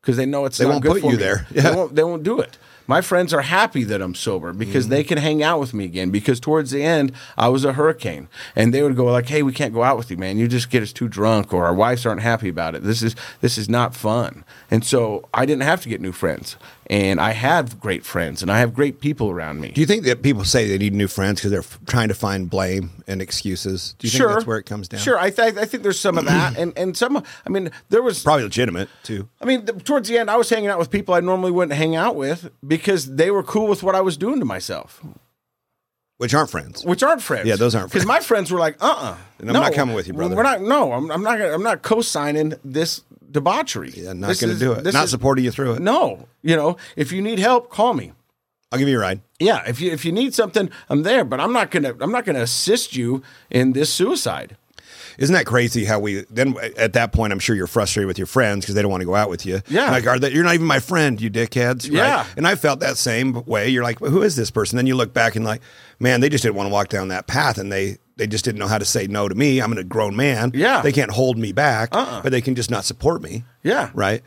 [0.00, 1.22] Because they know it's They not won't good put for you me.
[1.22, 1.46] there.
[1.50, 1.74] They Yeah.
[1.74, 1.94] won't.
[1.96, 2.56] They won't do it.
[2.88, 4.90] My friends are happy that I'm sober because Mm-hmm.
[4.94, 6.10] they can hang out with me again.
[6.10, 9.52] Because towards the end, I was a hurricane, and they would go like, "Hey, we
[9.52, 10.38] can't go out with you, man.
[10.38, 12.82] You just get us too drunk, or our wives aren't happy about it.
[12.82, 16.56] This is this is not fun." And so I didn't have to get new friends,
[16.88, 19.68] and I have great friends, and I have great people around me.
[19.68, 22.14] Do you think that people say they need new friends because they're f- trying to
[22.14, 23.94] find blame and excuses?
[23.98, 25.00] Do you think that's where it comes down?
[25.00, 27.22] Sure, I, th- I think there's some of that, and and some.
[27.46, 28.22] I mean, there was.
[28.22, 29.28] Probably legitimate too.
[29.42, 31.94] I mean, towards the end, I was hanging out with people I normally wouldn't hang
[31.96, 35.02] out with because they were cool with what I was doing to myself,
[36.18, 36.84] Which aren't friends.
[36.84, 37.46] which aren't friends.
[37.46, 38.04] Yeah, those aren't friends.
[38.04, 40.34] Because my friends were like, "Uh, uh And I'm not coming with you, brother.
[40.36, 40.60] We're not.
[40.62, 41.38] No, I'm, I'm not.
[41.38, 43.92] Gonna, I'm not co-signing this debauchery.
[43.94, 44.92] Yeah, not This going to is- do it.
[44.92, 45.80] Not is- supporting you through it.
[45.82, 48.12] No, you know, if you need help, call me.
[48.72, 49.20] I'll give you a ride.
[49.38, 51.24] Yeah, if you if you need something, I'm there.
[51.24, 54.56] But I'm not gonna I'm not gonna assist you in this suicide.
[55.18, 58.26] Isn't that crazy how we then at that point I'm sure you're frustrated with your
[58.26, 59.60] friends because they don't want to go out with you.
[59.68, 59.90] Yeah.
[59.90, 61.84] Like are they, you're not even my friend, you dickheads.
[61.84, 61.92] right?
[61.92, 62.26] Yeah.
[62.36, 63.68] And I felt that same way.
[63.68, 64.76] You're like, well, who is this person?
[64.76, 65.62] Then you look back and like,
[65.98, 68.58] man, they just didn't want to walk down that path and they they just didn't
[68.58, 69.60] know how to say no to me.
[69.60, 70.50] I'm a grown man.
[70.54, 70.82] Yeah.
[70.82, 72.20] They can't hold me back, Uh-uh.
[72.22, 73.44] but they can just not support me.
[73.62, 73.90] Yeah.
[73.94, 74.22] Right.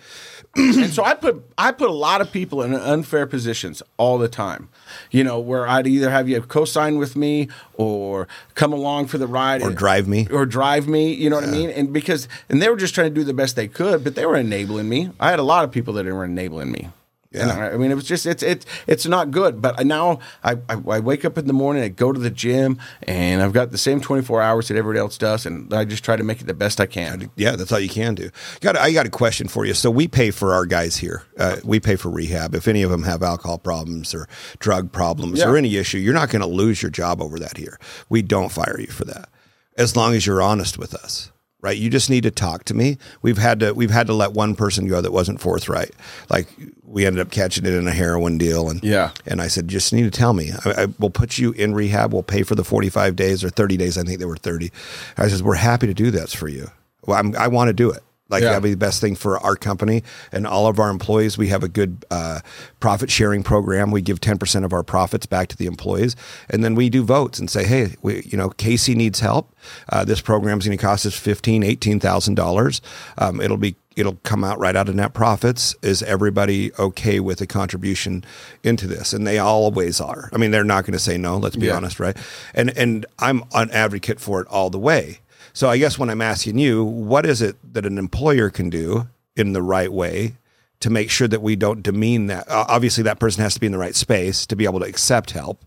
[0.55, 4.27] and so I put I put a lot of people in unfair positions all the
[4.27, 4.67] time.
[5.09, 9.27] You know, where I'd either have you co-sign with me or come along for the
[9.27, 10.27] ride Or and- drive me.
[10.31, 11.13] or drive me.
[11.13, 11.69] You know what I mean?
[11.69, 14.25] And because and they were just trying to do the best they could, but they
[14.25, 15.11] were enabling me.
[15.21, 16.89] I had a lot of people that were enabling me.
[17.31, 17.43] Yeah.
[17.43, 19.61] And I, I mean, it was just it's it's it's not good.
[19.61, 22.77] But now I, I I wake up in the morning, I go to the gym,
[23.03, 26.03] and I've got the same twenty four hours that everybody else does, and I just
[26.03, 27.31] try to make it the best I can.
[27.37, 28.31] Yeah, that's all you can do.
[28.59, 29.73] Got I got a question for you.
[29.73, 31.23] So we pay for our guys here.
[31.37, 32.53] Uh, we pay for rehab.
[32.53, 34.27] If any of them have alcohol problems or
[34.59, 35.47] drug problems Yeah.
[35.47, 37.79] or any issue, you're not going to lose your job over that here.
[38.09, 39.29] We don't fire you for that,
[39.77, 41.31] as long as you're honest with us.
[41.61, 41.77] Right?
[41.77, 42.97] You just need to talk to me.
[43.21, 45.91] We've had to we've had to let one person go that wasn't forthright.
[46.29, 46.47] Like
[46.83, 49.11] we ended up catching it in a heroin deal, and Yeah.
[49.27, 50.51] and I said, just need to tell me.
[50.65, 52.13] I, I, we'll put you in rehab.
[52.13, 53.97] We'll pay for the 45 days or 30 days.
[53.97, 54.71] I think they were 30.
[55.17, 56.69] I says, we're happy to do this for you.
[57.05, 58.03] Well, I'm, I want to do it.
[58.31, 58.49] Like Yeah.
[58.49, 61.37] that'd be the best thing for our company and all of our employees.
[61.37, 62.39] We have a good uh,
[62.79, 63.91] profit sharing program.
[63.91, 66.15] We give 10% of our profits back to the employees.
[66.49, 69.53] And then we do votes and say, hey, we, you know, Casey needs help.
[69.89, 72.81] Uh, this program is going to cost us $15,000, $18,000.
[73.17, 75.75] Um, it'll be it'll come out right out of net profits.
[75.81, 78.23] Is everybody okay with a contribution
[78.63, 79.11] into this?
[79.11, 80.29] And they always are.
[80.31, 81.37] I mean, they're not going to say no.
[81.37, 81.75] Let's be Yeah.
[81.75, 82.15] honest, right?
[82.53, 85.19] And and I'm an advocate for it all the way.
[85.53, 89.07] So I guess when I'm asking you, what is it that an employer can do
[89.35, 90.35] in the right way
[90.79, 92.49] to make sure that we don't demean that?
[92.49, 95.31] Obviously, that person has to be in the right space to be able to accept
[95.31, 95.63] help.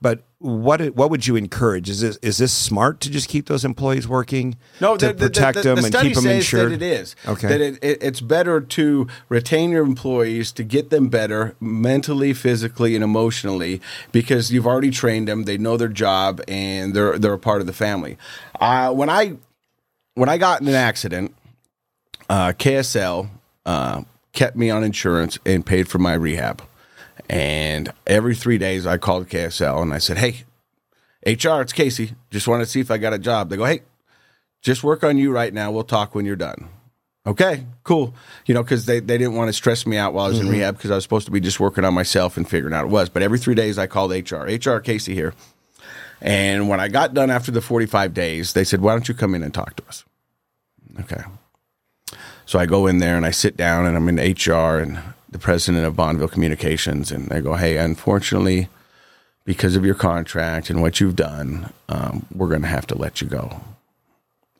[0.00, 1.90] But what what would you encourage?
[1.90, 4.56] Is this is this smart to just keep those employees working?
[4.80, 6.70] No, to the, the- protect the, them the and study keep them says insured.
[6.72, 7.16] That it is.
[7.26, 7.48] Okay.
[7.48, 12.94] That it, it, it's better to retain your employees to get them better mentally, physically,
[12.94, 13.80] and emotionally
[14.12, 15.42] because you've already trained them.
[15.42, 18.16] They know their job and they're they're a part of the family.
[18.60, 19.36] Uh, when I
[20.14, 21.34] when I got in an accident,
[22.30, 23.28] uh, KSL
[23.66, 26.62] uh, kept me on insurance and paid for my rehab.
[27.28, 30.44] And every three days, I called KSL and I said, "Hey,
[31.26, 32.14] HR, it's Casey.
[32.30, 33.82] Just want to see if I got a job." They go, "Hey,
[34.62, 35.70] just work on you right now.
[35.70, 36.68] We'll talk when you're done."
[37.26, 38.14] Okay, cool.
[38.46, 40.46] You know, because they, they didn't want to stress me out while I was in
[40.46, 40.54] mm-hmm.
[40.54, 42.90] rehab because I was supposed to be just working on myself and figuring out it
[42.90, 43.10] was.
[43.10, 44.44] But every three days, I called HR.
[44.46, 45.34] HR, Casey here.
[46.22, 49.34] And when I got done after the 45 days, they said, Why don't you come
[49.34, 50.04] in and talk to us?
[51.00, 51.22] Okay.
[52.46, 54.98] So I go in there and I sit down and I'm in HR and
[55.30, 57.12] the president of Bonneville Communications.
[57.12, 58.68] And they go, Hey, unfortunately,
[59.44, 63.20] because of your contract and what you've done, um, we're going to have to let
[63.20, 63.60] you go.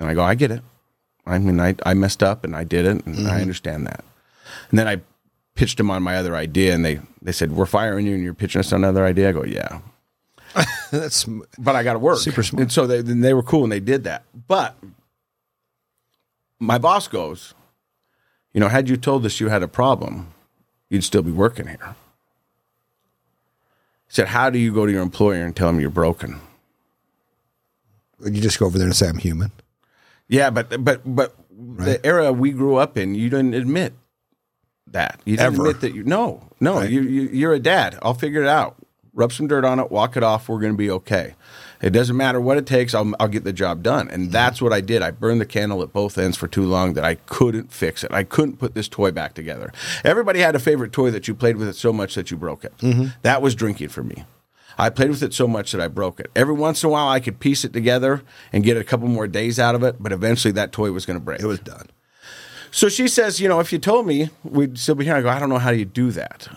[0.01, 0.63] And I go, I get it.
[1.27, 4.03] I mean, I, I messed up and I did it and I understand that.
[4.71, 5.01] And then I
[5.57, 8.35] pitched them on my other idea and they, they said, We're firing you and you're
[8.35, 9.29] pitching us another idea.
[9.29, 9.81] I go, Yeah
[10.91, 11.25] That's
[11.59, 12.19] but I got to work.
[12.19, 12.63] Super smart.
[12.63, 14.25] And so they, then they were cool and they did that.
[14.47, 14.77] But
[16.59, 17.55] my boss goes,
[18.53, 20.33] you know, had you told us you had a problem,
[20.91, 21.95] you'd still be working here.
[24.07, 26.41] He said, how do you go to your employer and tell them you're broken?
[28.25, 29.53] you just go over there and say I'm human.
[30.29, 33.93] Yeah, but but but the era we grew up in, you didn't admit
[34.89, 35.21] that.
[35.25, 35.63] You didn't Ever.
[35.69, 36.91] admit that you no no Right.
[36.91, 37.97] you, you you're a dad.
[38.03, 38.77] I'll figure it out.
[39.15, 40.49] Rub some dirt on it, walk it off.
[40.49, 41.35] We're going to be okay.
[41.81, 42.95] It doesn't matter what it takes.
[42.95, 44.33] I'll I'll get the job done, and mm-hmm.
[44.33, 45.03] that's what I did.
[45.03, 48.13] I burned the candle at both ends for too long that I couldn't fix it.
[48.13, 49.73] I couldn't put this toy back together.
[50.05, 52.65] Everybody had a favorite toy that you played with it so much that you broke
[52.65, 52.77] it.
[52.79, 53.09] Mm-hmm.
[53.23, 54.25] That was drinking for me.
[54.81, 56.31] I played with it so much that I broke it.
[56.37, 58.23] Every once in a while, I could piece it together
[58.53, 61.19] and get a couple more days out of it, but eventually that toy was going
[61.19, 61.41] to break.
[61.41, 61.89] It was done.
[62.71, 65.17] So she says, you know, if you told me, we'd still be here.
[65.17, 66.49] I go, I don't know how you do that.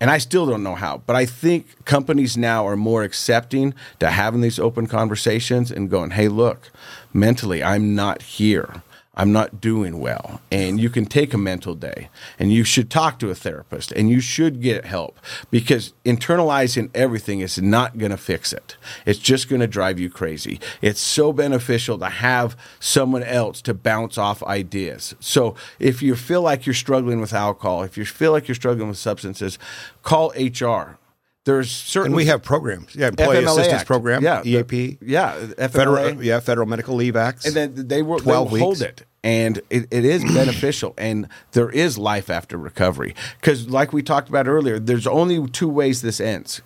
[0.00, 1.02] And I still don't know how.
[1.06, 6.10] But I think companies now are more accepting to having these open conversations and going,
[6.10, 6.70] hey, look,
[7.12, 8.82] mentally, I'm not here.
[9.18, 10.40] I'm not doing well.
[10.52, 12.08] And you can take a mental day
[12.38, 15.18] and you should talk to a therapist and you should get help
[15.50, 18.76] because internalizing everything is not going to fix it.
[19.04, 20.60] It's just going to drive you crazy.
[20.80, 25.14] It's so beneficial to have someone else to bounce off ideas.
[25.20, 28.88] So if you feel like you're struggling with alcohol, if you feel like you're struggling
[28.88, 29.58] with substances,
[30.02, 30.96] call HR.
[31.44, 32.94] There's certain And we have programs.
[32.94, 33.86] Yeah, Employee FMLA Assistance Act.
[33.86, 34.98] Program, Yeah, the- EAP.
[35.00, 35.70] yeah, FMLA.
[35.70, 37.46] Federal, yeah, Federal Medical Leave Acts.
[37.46, 41.28] and then they will, they 12 will hold it and it, it is beneficial and
[41.52, 46.02] there is life after recovery because like we talked about earlier there's only two ways
[46.02, 46.62] this ends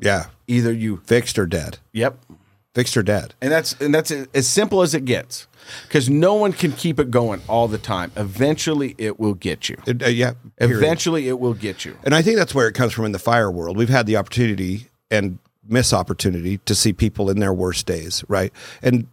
[0.00, 1.78] yeah, either you fixed or dead.
[1.92, 2.18] yep
[2.74, 3.34] Fixed or dead.
[3.40, 5.48] and that's and that's as simple as it gets
[5.88, 9.76] because no one can keep it going all the time eventually it will get you
[9.86, 10.76] It- uh, yeah, period.
[10.76, 13.18] eventually it will get you And I think that's where it comes from in the
[13.18, 13.76] fire world.
[13.76, 18.52] We've had the opportunity and miss opportunity to see people in their worst days, right?
[18.82, 19.08] And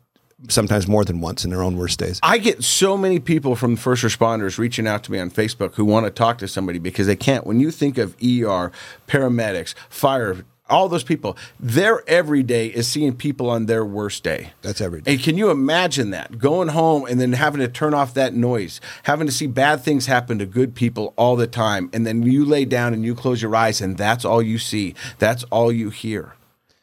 [0.50, 2.20] sometimes more than once in their own worst days.
[2.22, 5.86] I get so many people from first responders reaching out to me on Facebook who
[5.86, 7.46] want to talk to somebody because they can't.
[7.46, 8.72] When you think of ER,
[9.08, 14.52] paramedics, fire, all those people, their every day is seeing people on their worst day.
[14.62, 15.14] That's every day.
[15.14, 16.40] And can you imagine that?
[16.40, 20.08] Going home and then having to turn off that noise, having to see bad things
[20.08, 21.90] happen to good people all the time.
[21.94, 24.96] And then you lay down and you close your eyes and that's all you see.
[25.20, 26.34] That's all you hear.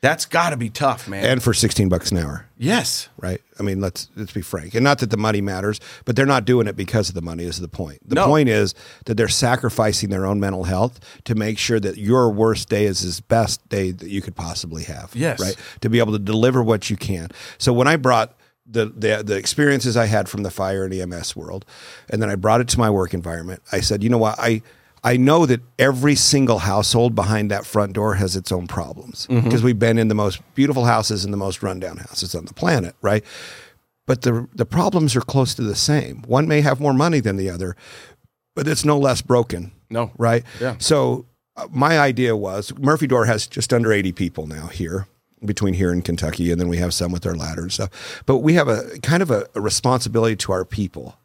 [0.03, 1.25] That's got to be tough, man.
[1.25, 3.09] And for 16 bucks an hour, yes.
[3.19, 3.41] right?
[3.61, 4.75] I mean, let's let's be frank.
[4.75, 7.45] And not that the money matters, but they're not doing it because of the money
[7.45, 8.01] is the point.
[8.09, 8.27] The No.
[8.27, 8.75] point is
[9.05, 12.99] that they're sacrificing their own mental health to make sure that your worst day is
[13.01, 15.13] his best day that you could possibly have.
[15.15, 15.39] Yes.
[15.41, 15.57] Right?
[15.83, 17.29] To be able to deliver what you can.
[17.59, 18.35] So when I brought
[18.67, 21.65] the, the the experiences I had from the fire and EMS world,
[22.11, 24.63] and then I brought it to my work environment, I said, you know what, I
[25.05, 29.63] I know that every single household behind that front door has its own problems because
[29.63, 32.95] we've been in the most beautiful houses and the most rundown houses on the planet,
[33.03, 33.25] right?
[34.07, 36.23] But the the problems are close to the same.
[36.27, 37.77] One may have more money than the other,
[38.55, 39.73] but it's no less broken.
[39.91, 40.11] No.
[40.19, 40.45] right?
[40.61, 40.77] Yeah.
[40.79, 41.27] So
[41.57, 45.07] uh, my idea was Murphy Door has just under eighty people now here
[45.45, 48.23] between here and Kentucky, and then we have some with their ladder and stuff.
[48.27, 51.17] But we have a kind of a, a responsibility to our people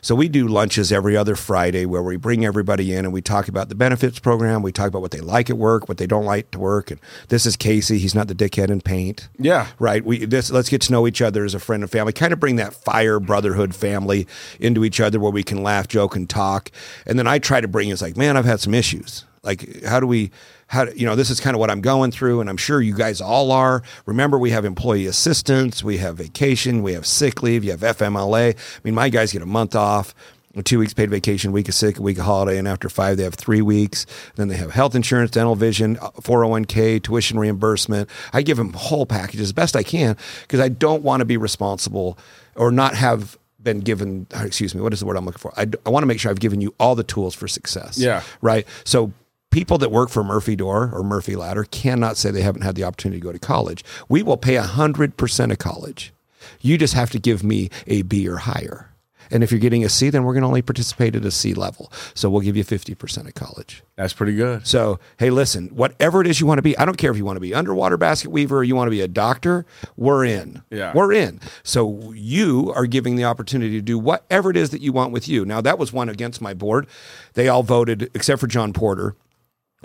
[0.00, 3.48] So we do lunches every other Friday where we bring everybody in and we talk
[3.48, 4.62] about the benefits program.
[4.62, 6.90] We talk about what they like at work, what they don't like to work.
[6.90, 7.98] And this is Casey.
[7.98, 9.28] He's not the dickhead in paint.
[9.38, 9.68] Yeah.
[9.78, 10.04] Right.
[10.04, 12.12] We this let's get to know each other as a friend and family.
[12.12, 14.26] Kind of bring that fire brotherhood family
[14.60, 16.70] into each other where we can laugh, joke, and talk.
[17.06, 19.24] And then I try to bring it's like, man, I've had some issues.
[19.42, 20.30] Like, how do we?
[20.74, 21.14] How do, you know?
[21.14, 23.82] This is kind of what I'm going through, and I'm sure you guys all are.
[24.06, 28.54] Remember, we have employee assistance, we have vacation, we have sick leave, you have FMLA.
[28.54, 30.14] I mean, my guys get a month off
[30.62, 33.24] two weeks paid vacation, week of sick, a week of holiday, and after five, they
[33.24, 34.06] have three weeks.
[34.36, 38.08] Then they have health insurance, dental vision, uh, 401k, tuition reimbursement.
[38.32, 41.36] I give them whole packages as best I can because I don't want to be
[41.36, 42.18] responsible
[42.54, 45.52] or not have been given, excuse me, what is the word I'm looking for?
[45.56, 47.98] I, I want to make sure I've given you all the tools for success.
[47.98, 48.22] Yeah.
[48.40, 48.66] Right.
[48.84, 49.12] So
[49.54, 52.82] people that work for Murphy Door or Murphy Ladder cannot say they haven't had the
[52.82, 53.84] opportunity to go to college.
[54.08, 56.12] We will pay 100% of college.
[56.60, 58.90] You just have to give me a B or higher.
[59.30, 61.54] And if you're getting a C, then we're going to only participate at a C
[61.54, 61.92] level.
[62.14, 63.84] So we'll give you 50% of college.
[63.94, 64.66] That's pretty good.
[64.66, 67.24] So, hey, listen, whatever it is you want to be, I don't care if you
[67.24, 70.64] want to be underwater basket weaver or you want to be a doctor, we're in.
[70.68, 70.90] Yeah.
[70.96, 71.40] We're in.
[71.62, 75.28] So you are giving the opportunity to do whatever it is that you want with
[75.28, 75.44] you.
[75.44, 76.88] Now, that was one against my board.
[77.34, 79.14] They all voted, except for John Porter.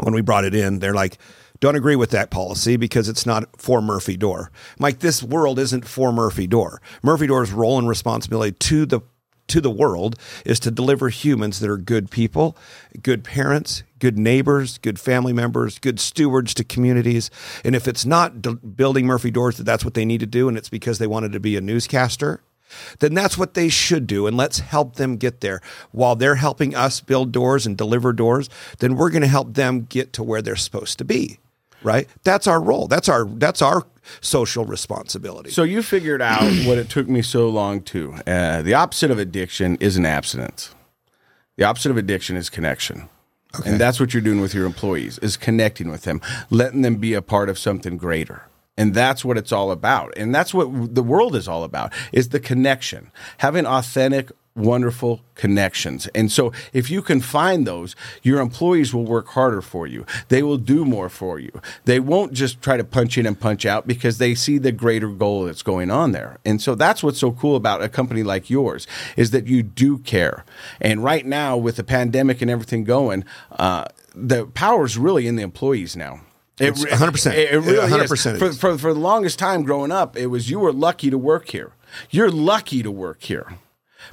[0.01, 1.17] When we brought it in, they're like,
[1.59, 4.51] don't agree with that policy because it's not for Murphy Door.
[4.77, 6.81] Mike, this world isn't for Murphy Door.
[7.03, 9.01] Murphy Door's role and responsibility to the
[9.47, 12.55] to the world is to deliver humans that are good people,
[13.01, 17.31] good parents, good neighbors, good family members, good stewards to communities.
[17.65, 20.57] And if it's not building Murphy doors that that's what they need to do and
[20.57, 22.41] it's because they wanted to be a newscaster,
[22.99, 24.27] then that's what they should do.
[24.27, 25.61] And let's help them get there.
[25.91, 28.49] While they're helping us build doors and deliver doors,
[28.79, 31.39] then we're going to help them get to where they're supposed to be.
[31.81, 32.09] Right?
[32.23, 32.87] That's our role.
[32.87, 33.83] That's our that's our
[34.19, 35.49] social responsibility.
[35.51, 38.15] So you figured out what it took me so long to.
[38.27, 40.75] Uh, the opposite of addiction is an abstinence.
[41.55, 43.07] The opposite of addiction is connection.
[43.57, 43.71] Okay.
[43.71, 47.13] And that's what you're doing with your employees is connecting with them, letting them be
[47.13, 48.48] a part of something greater.
[48.79, 50.13] And that's what it's all about.
[50.15, 53.11] And that's what the world is all about is the connection.
[53.39, 56.07] Having authentic, wonderful connections.
[56.15, 60.05] And so if you can find those, your employees will work harder for you.
[60.29, 61.51] They will do more for you.
[61.83, 65.09] They won't just try to punch in and punch out because they see the greater
[65.09, 66.37] goal that's going on there.
[66.45, 69.97] And so that's what's so cool about a company like yours is that you do
[69.97, 70.45] care.
[70.79, 75.35] And right now with the pandemic and everything going, uh, the power is really in
[75.35, 76.21] the employees now.
[76.59, 77.33] It, 100%.
[77.33, 78.39] It, it really 100% is.
[78.39, 81.49] For, for, for the longest time growing up, it was you were lucky to work
[81.49, 81.73] here.
[82.09, 83.57] You're lucky to work here.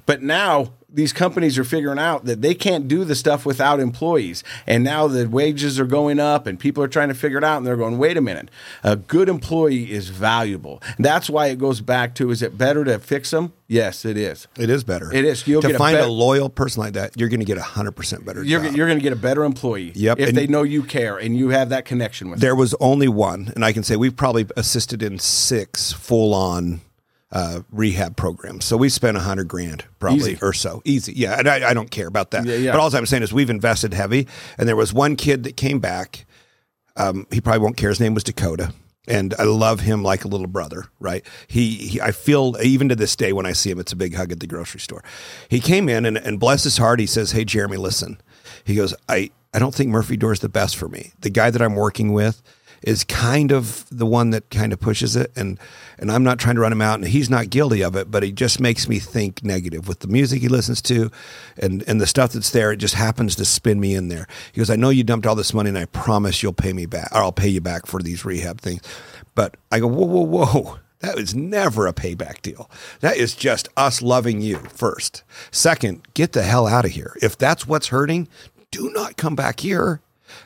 [0.05, 4.43] But now these companies are figuring out that they can't do the stuff without employees.
[4.67, 7.59] And now the wages are going up and people are trying to figure it out
[7.59, 8.51] and they're going, wait a minute,
[8.83, 10.83] a good employee is valuable.
[10.97, 13.53] And that's why it goes back to is it better to fix them?
[13.69, 14.47] Yes, it is.
[14.59, 15.13] It is better.
[15.13, 15.47] It is.
[15.47, 17.63] You'll to get a find a, loyal person like that, you're going to get a
[17.63, 18.75] 100% better You're, job.
[18.75, 21.37] you're going to get a better employee Yep, if and- they know you care and
[21.37, 22.47] you have that connection with them.
[22.47, 26.81] there was only one, and I can say we've probably assisted in six full on
[27.37, 28.63] uh, rehab program.
[28.63, 30.39] So we spent a hundred grand probably Easy.
[30.41, 30.81] or so.
[30.87, 31.13] Easy.
[31.13, 31.39] Yeah.
[31.39, 32.47] And I, I don't care about that.
[32.47, 32.73] Yeah, yeah.
[32.73, 34.27] But all I'm saying is we've invested heavy.
[34.57, 36.25] And there was one kid that came back.
[36.97, 37.91] Um, he probably won't care.
[37.91, 38.73] His name was Dakota.
[39.07, 41.27] And I love him like a little brother, right?
[41.47, 44.15] He, he, I feel even to this day when I see him, it's a big
[44.15, 45.05] hug at the grocery store.
[45.51, 48.19] He came in and, and bless his heart, he says, "Hey, Jeremy, listen."
[48.65, 51.13] He goes, "I, I don't think Murphy Door is the best for me.
[51.21, 52.43] The guy that I'm working with
[52.83, 55.59] is kind of the one that kind of pushes it and
[55.99, 58.23] and I'm not trying to run him out and he's not guilty of it but
[58.23, 61.11] he just makes me think negative with the music he listens to
[61.57, 64.59] and and the stuff that's there it just happens to spin me in there he
[64.61, 67.09] goes I know you dumped all this money and I promise you'll pay me back
[67.13, 68.83] or I'll pay you back for these rehab things
[69.35, 72.71] but I go whoa whoa whoa that is never a payback deal.
[73.01, 75.23] That is just us loving you first.
[75.51, 77.17] Second, get the hell out of here.
[77.21, 78.29] If that's what's hurting,
[78.71, 80.01] do not come back here.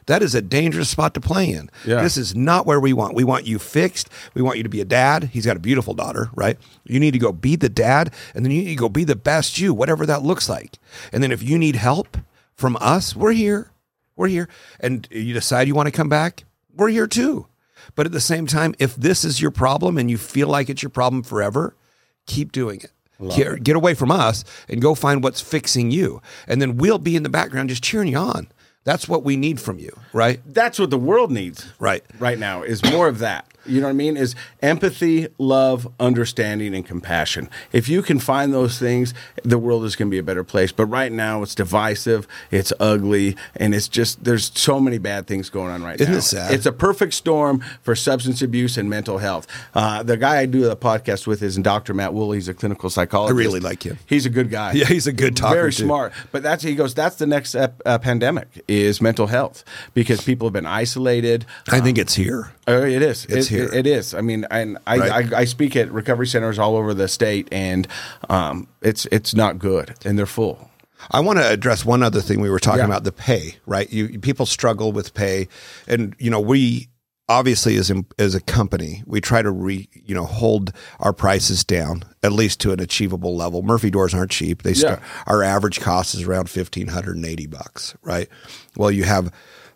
[0.07, 1.71] That is a dangerous spot to play in.
[1.87, 2.03] Yeah.
[2.03, 3.15] This is not where we want.
[3.15, 4.09] We want you fixed.
[4.35, 5.25] We want you to be a dad.
[5.33, 6.59] He's got a beautiful daughter, right?
[6.85, 9.17] You need to go be the dad, and then you need to go be the
[9.17, 10.79] best you, whatever that looks like.
[11.13, 12.17] And then if you need help
[12.55, 13.71] from us, we're here.
[14.17, 14.49] We're here.
[14.81, 16.45] And you decide you want to come back,
[16.75, 17.47] we're here too.
[17.95, 20.83] But at the same time, if this is your problem and you feel like it's
[20.83, 21.75] your problem forever,
[22.27, 22.93] keep doing it.
[23.37, 26.23] Get, get away from us and go find what's fixing you.
[26.47, 28.49] And then we'll be in the background just cheering you on.
[28.85, 30.41] That's what we need from you, right?
[30.47, 32.03] That's what the world needs Right.
[32.19, 33.47] right now is more of that.
[33.67, 34.17] You know what I mean?
[34.17, 37.49] Is empathy, love, understanding, and compassion.
[37.73, 39.13] If you can find those things,
[39.45, 40.73] the world is going to be a better place.
[40.73, 45.51] But right now, it's divisive, it's ugly, and it's just there's so many bad things
[45.51, 46.19] going on right Isn't now.
[46.19, 46.53] it sad?
[46.53, 49.47] It's a perfect storm for substance abuse and mental health.
[49.75, 51.95] Uh, the guy I do the podcast with is Dr.
[51.95, 52.39] Matt Woolley.
[52.39, 53.37] He's a clinical psychologist.
[53.37, 53.99] I really like him.
[54.07, 54.73] He's a good guy.
[54.73, 55.85] Yeah, he's a good talker, Very too.
[55.85, 56.13] smart.
[56.33, 56.95] But that's he goes.
[56.95, 61.45] That's the next ep- uh, pandemic is mental health because people have been isolated.
[61.71, 62.53] I think it's here.
[62.71, 63.25] Oh, it is.
[63.27, 63.65] It's it, here.
[63.67, 64.15] It, it is.
[64.15, 65.33] I mean, and I, Right.
[65.35, 67.87] I, I speak at recovery centers all over the state, and
[68.29, 70.71] um, it's it's not good, and they're full.
[71.11, 72.85] I want to address one other thing we were talking Yeah.
[72.87, 73.91] about the pay, right?
[73.91, 75.49] You people struggle with pay
[75.87, 76.89] and you know, we
[77.27, 81.65] obviously as in, as a company, we try to re, you know, hold our prices
[81.65, 83.63] down at least to an achievable level.
[83.63, 84.63] Murphy doors aren't cheap.
[84.63, 88.29] They start, our average cost is around 1580 bucks, right?
[88.77, 89.33] Well, you have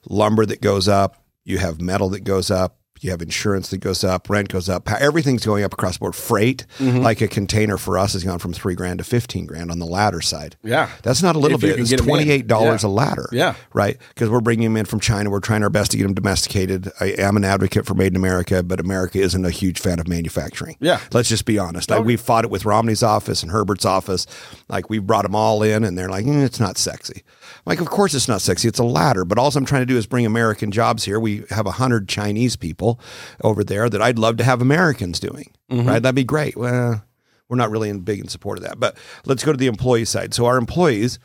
[0.08, 4.02] lumber that goes up, you have metal that goes up, you have insurance that goes
[4.04, 6.14] up, rent goes up, everything's going up across the board.
[6.14, 6.98] Freight, Mm-hmm.
[7.00, 9.86] like a container for us, has gone from three grand to fifteen grand on the
[9.86, 10.56] ladder side.
[10.62, 10.88] Yeah.
[11.02, 11.78] that's not a little If bit.
[11.78, 12.08] It's get 'em in.
[12.08, 12.88] twenty eight dollars Yeah.
[12.88, 13.28] a ladder.
[13.32, 13.54] Yeah.
[13.72, 13.98] right.
[14.08, 15.28] Because we're bringing them in from China.
[15.30, 16.90] We're trying our best to get them domesticated.
[17.00, 20.08] I am an advocate for made in America, but America isn't a huge fan of
[20.08, 20.76] manufacturing.
[20.80, 21.00] Yeah.
[21.12, 21.90] let's just be honest.
[21.90, 24.26] Like we fought it with Romney's office and Herbert's office.
[24.68, 27.22] Like we brought them all in, and they're like, "Mm, it's not sexy.
[27.66, 28.68] Like, of course it's not sexy.
[28.68, 29.24] It's a ladder.
[29.24, 31.18] But all I'm trying to do is bring American jobs here.
[31.18, 33.00] We have a hundred Chinese people
[33.42, 35.52] over there that I'd love to have Americans doing.
[35.70, 35.88] Mm-hmm.
[35.88, 36.02] Right?
[36.02, 36.56] That'd be great.
[36.56, 37.04] Well,
[37.48, 38.78] we're not really in big in support of that.
[38.78, 40.34] But let's go to the employee side.
[40.34, 41.18] So our employees,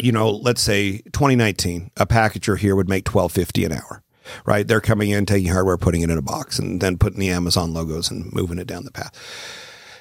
[0.00, 4.02] you know, let's say 2019, a packager here would make 1250 an hour.
[4.46, 4.66] Right?
[4.66, 7.74] They're coming in, taking hardware, putting it in a box, and then putting the Amazon
[7.74, 9.12] logos and moving it down the path.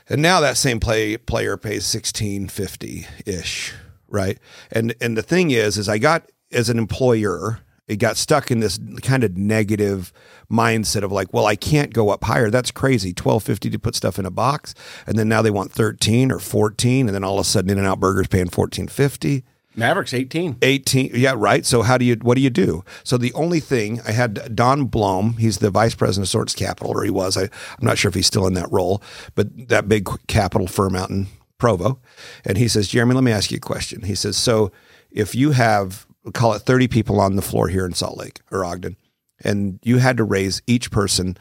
[0.08, 3.74] And now that same play player pays sixteen fifty ish,
[4.12, 4.38] right?
[4.72, 8.60] And and the thing is, is I got as an employer, it got stuck in
[8.60, 10.14] this kind of negative
[10.52, 12.50] mindset of like, well, I can't go up higher.
[12.50, 13.14] That's crazy.
[13.14, 14.74] Twelve fifty to put stuff in a box,
[15.08, 18.00] and then now they want thirteen or fourteen, and then all of a sudden, In-N-Out
[18.00, 19.44] Burgers paying fourteen fifty.
[19.78, 20.58] Maverik's eighteen.
[20.62, 24.02] 18 yeah right so how do you what do you do so the only thing
[24.02, 27.44] i had don blom he's the vice president of sorts capital or he was I,
[27.44, 27.50] i'm
[27.82, 29.02] not sure if he's still in that role
[29.36, 31.28] but that big capital firm out in
[31.60, 32.00] provo
[32.46, 34.72] and he says jeremy let me ask you a question he says so
[35.12, 38.66] if you have call it 30 people on the floor here in salt lake or
[38.66, 38.96] ogden
[39.44, 41.38] and you had to raise each person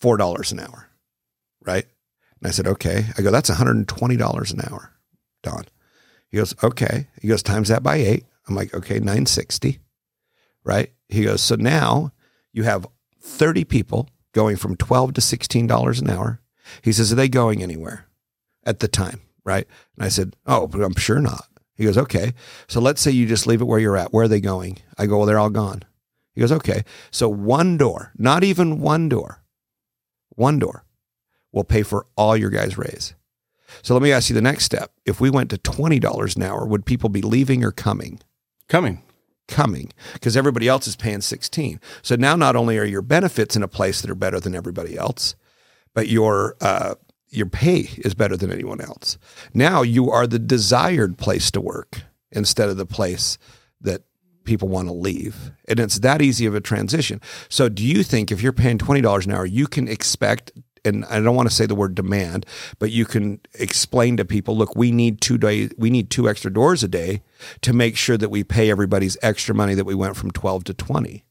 [0.00, 0.88] $4 an hour
[1.64, 1.86] right
[2.40, 4.92] and i said okay i go that's $120 an hour
[5.42, 5.64] don
[6.28, 7.08] he goes, okay.
[7.20, 8.24] He goes, times that by eight.
[8.46, 9.80] I'm like, okay, 960.
[10.64, 10.92] Right.
[11.08, 12.12] He goes, so now
[12.52, 12.86] you have
[13.20, 16.40] 30 people going from 12 to $16 an hour.
[16.82, 18.06] He says, are they going anywhere
[18.64, 19.22] at the time?
[19.48, 19.66] Right.
[19.96, 21.46] And I said, oh, but I'm sure not.
[21.74, 22.34] He goes, okay.
[22.66, 24.12] So let's say you just leave it where you're at.
[24.12, 24.76] Where are they going?
[24.98, 25.84] I go, well, they're all gone.
[26.34, 26.84] He goes, okay.
[27.10, 29.42] So one door, not even one door,
[30.28, 30.84] one door
[31.50, 33.14] will pay for all your guys' raise.
[33.80, 34.92] So let me ask you the next step.
[35.06, 38.20] If we went to $20 an hour, would people be leaving or coming?
[38.68, 39.02] Coming.
[39.46, 41.80] Coming because everybody else is paying 16.
[42.02, 44.98] So now not only are your benefits in a place that are better than everybody
[44.98, 45.36] else,
[45.94, 46.96] but your uh,
[47.30, 49.18] your pay is better than anyone else.
[49.52, 53.38] Now you are the desired place to work instead of the place
[53.80, 54.02] that
[54.44, 55.52] people want to leave.
[55.68, 57.20] And it's that easy of a transition.
[57.48, 60.52] So do you think if you're paying $20 an hour, you can expect
[60.84, 62.46] and I don't want to say the word demand,
[62.78, 66.52] but you can explain to people, look, we need two days, we need two extra
[66.52, 67.22] doors a day
[67.62, 70.74] to make sure that we pay everybody's extra money that we went from 12 to
[70.74, 71.24] 20.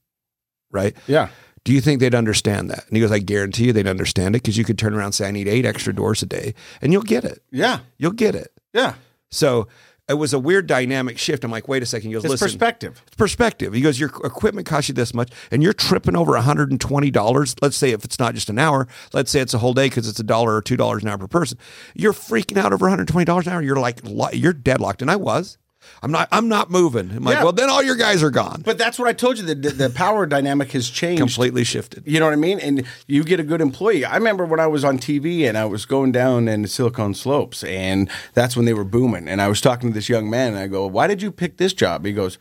[0.69, 0.95] Right?
[1.07, 1.29] Yeah.
[1.67, 2.87] Do you think they'd understand that?
[2.87, 5.15] And he goes, I guarantee you they'd understand it because you could turn around and
[5.15, 7.43] say, I need eight extra doors a day and you'll get it.
[7.51, 7.79] Yeah.
[7.97, 8.53] You'll get it.
[8.71, 8.93] Yeah.
[9.31, 9.67] So
[10.07, 11.43] it was a weird dynamic shift.
[11.43, 12.07] I'm like, wait a second.
[12.07, 12.45] He goes, It's listen.
[12.45, 13.03] perspective.
[13.07, 13.73] It's perspective.
[13.73, 17.55] He goes, your equipment costs you this much, and you're tripping over $120.
[17.61, 20.07] Let's say if it's not just an hour, let's say it's a whole day because
[20.07, 21.57] it's a dollar or two dollars an hour per person.
[21.95, 23.61] You're freaking out over $120 an hour.
[23.61, 23.99] You're like,
[24.31, 25.57] you're deadlocked, and I was.
[26.01, 26.27] I'm not.
[26.31, 27.11] I'm not moving.
[27.11, 27.43] I'm like, Yeah.
[27.43, 28.61] well, then all your guys are gone.
[28.63, 29.45] But that's what I told you.
[29.45, 31.19] The, the, power dynamic has changed.
[31.19, 32.03] completely shifted.
[32.05, 32.59] You know what I mean?
[32.59, 34.05] And you get a good employee.
[34.05, 37.13] I remember when I was on TV and I was going down in the Silicon
[37.13, 39.27] Slopes, and that's when they were booming.
[39.27, 41.57] And I was talking to this young man, and I go, "Why did you pick
[41.57, 42.37] this job?" He goes,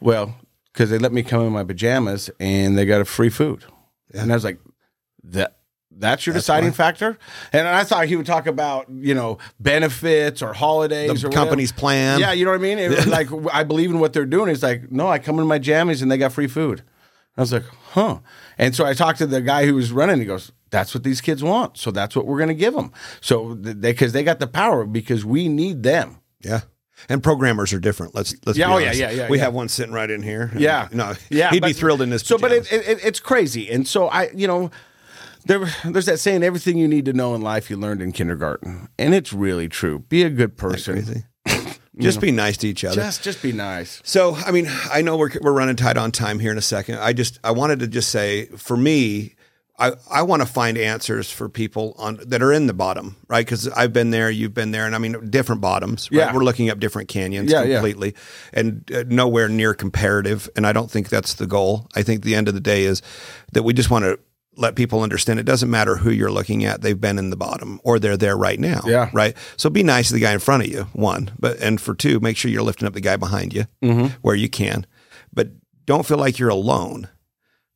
[0.00, 0.36] "Well,
[0.72, 3.64] because they let me come in my pajamas and they got a free food."
[4.12, 4.60] And I was like,
[5.24, 5.56] "That."
[5.96, 7.18] That's your deciding factor,
[7.52, 11.70] and I thought he would talk about you know benefits or holidays The or company's
[11.72, 11.80] whatever.
[11.80, 12.20] plan.
[12.20, 12.78] Yeah, you know what I mean.
[12.78, 14.48] It was like I believe in what they're doing.
[14.48, 16.82] He's like, no, I come in my jammies and they got free food.
[17.36, 18.18] I was like, huh.
[18.58, 20.20] And so I talked to the guy who was running.
[20.20, 21.76] He goes, that's what these kids want.
[21.76, 22.92] So that's what we're going to give them.
[23.20, 26.20] So they because they got the power because we need them.
[26.40, 26.60] Yeah.
[27.08, 28.14] And programmers are different.
[28.14, 29.44] Let's let's Yeah, oh, yeah, yeah, yeah, We yeah.
[29.44, 30.52] have one sitting right in here.
[30.56, 31.50] Yeah, no, yeah.
[31.50, 32.22] he'd be thrilled in this.
[32.22, 34.70] So, but it, it, it's crazy, and so I, you know,
[35.46, 38.88] There, there's that saying, everything you need to know in life you learned in kindergarten.
[38.98, 40.00] And it's really true.
[40.00, 41.24] Be a good person.
[41.96, 42.96] Just be nice to each other.
[42.96, 44.00] Just, just be nice.
[44.02, 46.98] So, I mean, I know we're, we're running tight on time here in a second.
[46.98, 49.36] I just, I wanted to just say, for me,
[49.78, 53.44] I, I want to find answers for people on that are in the bottom, right?
[53.44, 56.10] Because I've been there, you've been there, and I mean different bottoms.
[56.10, 56.18] Right?
[56.18, 56.34] Yeah.
[56.34, 57.76] we're looking up different canyons Yeah, yeah.
[57.76, 58.14] completely,
[58.52, 60.48] and uh, nowhere near comparative.
[60.54, 61.88] And I don't think that's the goal.
[61.96, 63.02] I think the end of the day is
[63.52, 64.18] that we just want to
[64.56, 67.80] let people understand it doesn't matter who you're looking at; they've been in the bottom
[67.84, 68.82] or they're there right now.
[68.86, 69.10] Yeah.
[69.12, 69.36] right.
[69.56, 70.84] So be nice to the guy in front of you.
[70.92, 74.06] One, but and for two, make sure you're lifting up the guy behind you mm-hmm.
[74.22, 74.86] where you can,
[75.32, 75.48] but
[75.86, 77.08] don't feel like you're alone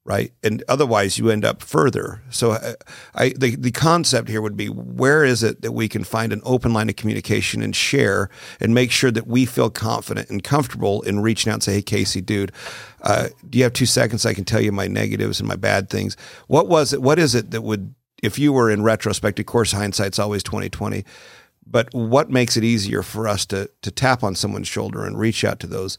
[0.09, 0.33] right?
[0.43, 2.23] And otherwise, you end up further.
[2.31, 2.75] So, I,
[3.15, 6.41] I the the concept here would be where is it that we can find an
[6.45, 11.03] open line of communication and share and make sure that we feel confident and comfortable
[11.03, 12.53] in reaching out and say, "Hey, Casey, dude,
[13.03, 14.25] uh, do you have two seconds?
[14.25, 16.17] I can tell you my negatives and my bad things.
[16.47, 17.03] What was it?
[17.03, 20.71] What is it that would, if you were in retrospect, of course, hindsight's always twenty
[20.71, 21.05] twenty."
[21.71, 25.45] But what makes it easier for us to to tap on someone's shoulder and reach
[25.45, 25.99] out to those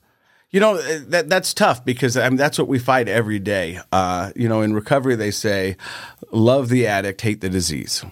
[0.51, 3.79] You know uh, that that's tough because I mean that's what we fight every day.
[3.91, 5.77] Uh, you know, in recovery they say,
[6.31, 8.03] "Love the addict, hate the disease."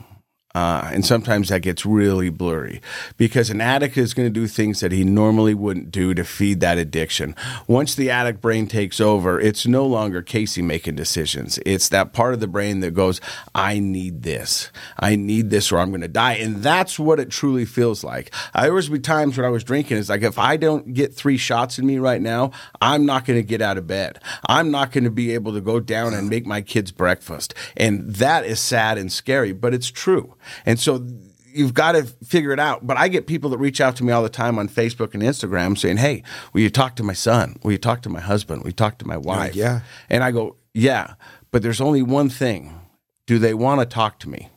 [0.58, 2.82] Uh, and sometimes that gets really blurry
[3.16, 6.62] because an addict is going to do things that he normally wouldn't do to feed
[6.62, 7.36] that addiction.
[7.68, 11.60] Once the addict brain takes over, it's no longer Casey making decisions.
[11.64, 13.22] It's that part of the brain that goes,
[13.53, 14.72] I need this.
[14.99, 16.34] I need this or I'm going to die.
[16.34, 18.34] And that's what it truly feels like.
[18.60, 21.38] There was be times when I was drinking, it's like, if I don't get three
[21.38, 22.49] shots in me right now,
[22.82, 24.20] I'm not going to get out of bed.
[24.47, 27.53] I'm not going to be able to go down and make my kids breakfast.
[27.76, 30.34] And that is sad and scary, but it's true.
[30.66, 31.06] And so
[31.54, 32.86] you've got to figure it out.
[32.86, 35.24] But I get people that reach out to me all the time on Facebook and
[35.24, 36.24] Instagram saying, Hey,
[36.54, 37.58] will you talk to my son?
[37.64, 38.62] Will you talk to my husband?
[38.62, 39.56] Will you talk to my oh, wife?
[39.56, 39.82] yeah.
[40.10, 41.16] And I go, Yeah,
[41.52, 42.80] but there's only one thing.
[43.26, 44.50] Do they want to talk to me?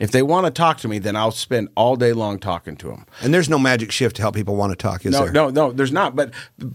[0.00, 2.88] If they want to talk to me, then I'll spend all day long talking to
[2.88, 3.04] them.
[3.20, 5.32] And there's no magic shift to help people want to talk, is No, there?
[5.32, 6.16] no, no, there's not.
[6.16, 6.32] But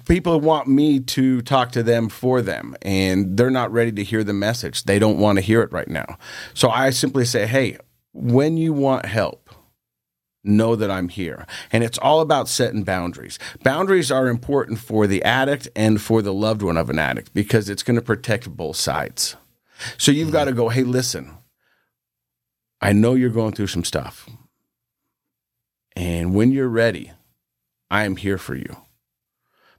[0.08, 4.24] people want me to talk to them for them, and they're not ready to hear
[4.24, 4.84] the message.
[4.84, 6.18] They don't want to hear it right now.
[6.54, 7.78] So I simply say, hey,
[8.14, 9.50] when you want help,
[10.44, 11.46] know that I'm here.
[11.72, 13.38] And it's all about setting boundaries.
[13.64, 17.68] Boundaries are important for the addict and for the loved one of an addict because
[17.68, 19.36] it's going to protect both sides.
[19.98, 20.34] So you've mm-hmm.
[20.34, 21.38] got to go, hey, listen,
[22.82, 24.30] I know you're going through some stuff.
[25.96, 27.12] And when you're ready,
[27.90, 28.78] I am here for you.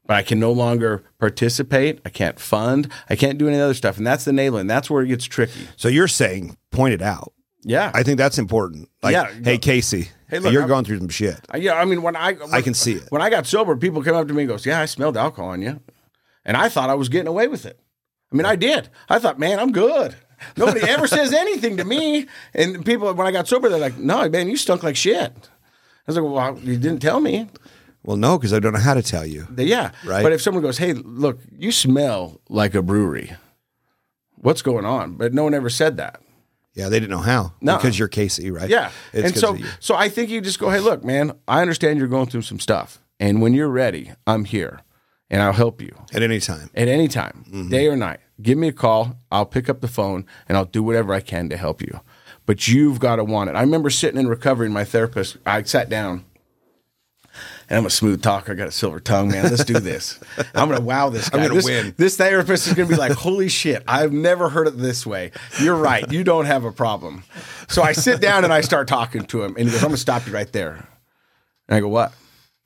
[0.07, 2.01] But I can no longer participate.
[2.05, 2.91] I can't fund.
[3.11, 3.99] I can't do any other stuff.
[3.99, 4.67] And that's the nailing.
[4.67, 5.69] That's where it gets tricky.
[5.77, 7.33] So you're saying point it out.
[7.63, 7.91] Yeah.
[7.95, 8.89] I think that's important.
[9.03, 9.31] Like, Yeah.
[9.45, 11.39] hey Casey, Hey, look, you're I'm- going through some shit.
[11.51, 13.05] I- yeah, I mean, when I I can see it.
[13.11, 15.51] When I got sober, people came up to me and goes, "Yeah, I smelled alcohol
[15.51, 15.81] on you,"
[16.45, 17.79] and I thought I was getting away with it.
[18.33, 18.89] I mean, I did.
[19.09, 20.17] I thought, man, I'm good.
[20.57, 22.27] Nobody ever says anything to me.
[22.55, 26.07] And people, when I got sober, they're like, "No, man, you stunk like shit." I
[26.07, 27.49] was like, "Well, you didn't tell me."
[28.05, 29.47] Well, no, because I don't know how to tell you.
[29.57, 30.23] Yeah, Right.
[30.23, 33.33] But if someone goes, "Hey, look, you smell like a brewery,"
[34.37, 35.15] what's going on?
[35.15, 36.21] But no one ever said that.
[36.75, 37.55] Yeah, they didn't know how.
[37.61, 37.77] No.
[37.77, 38.71] Because you're Casey, right?
[38.71, 38.91] Yeah.
[39.13, 42.07] It's and so so I think you just go, hey, look, man, I understand you're
[42.07, 43.01] going through some stuff.
[43.19, 44.81] And when you're ready, I'm here
[45.29, 46.71] and I'll help you at any time.
[46.77, 47.69] at any time, Mm-hmm.
[47.71, 48.21] day or night.
[48.41, 49.19] Give me a call.
[49.31, 52.01] I'll pick up the phone and I'll do whatever I can to help you.
[52.47, 53.57] But you've got to want it.
[53.57, 56.25] I remember sitting in recovery and my therapist, I sat down
[57.69, 58.53] and I'm a smooth talker.
[58.53, 59.45] I got a silver tongue, man.
[59.45, 60.19] Let's do this.
[60.55, 61.39] I'm going to wow this guy.
[61.39, 61.95] I'm gonna this, win.
[61.99, 65.33] This therapist is going to be like, holy shit, I've never heard it this way.
[65.61, 66.11] You're right.
[66.11, 67.25] You don't have a problem.
[67.69, 69.55] So I sit down and I start talking to him.
[69.57, 70.89] And he goes, I'm going to stop you right there.
[71.69, 72.15] And I go, what?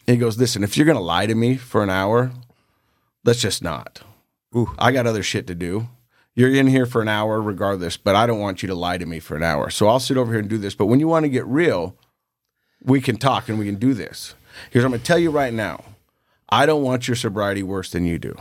[0.07, 2.31] And he goes, listen, if you're going to lie to me for an hour,
[3.25, 4.03] let's just not.
[4.55, 5.89] Ooh, I got other shit to do.
[6.35, 9.07] You're in here for an hour regardless, but I don't want you to lie to
[9.07, 9.69] me for an hour.
[9.71, 10.75] So I'll sit over here and do this.
[10.75, 11.97] But when you want to get real,
[12.83, 14.35] we can talk and we can do this.
[14.71, 15.85] Here's what I'm going to tell you right now.
[16.49, 18.35] I don't want your sobriety worse than you do.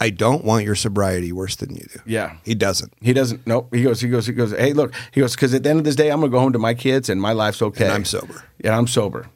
[0.00, 2.00] I don't want your sobriety worse than you do.
[2.04, 2.36] Yeah.
[2.44, 2.92] He doesn't.
[3.00, 3.46] He doesn't.
[3.46, 3.74] Nope.
[3.74, 4.00] He goes.
[4.00, 4.26] He goes.
[4.26, 4.50] He goes.
[4.50, 4.92] Hey, look.
[5.12, 6.74] He goes because at the end of this day, I'm gonna go home to my
[6.74, 7.84] kids, and my life's okay.
[7.84, 8.44] And I'm sober.
[8.62, 9.30] Yeah, I'm sober.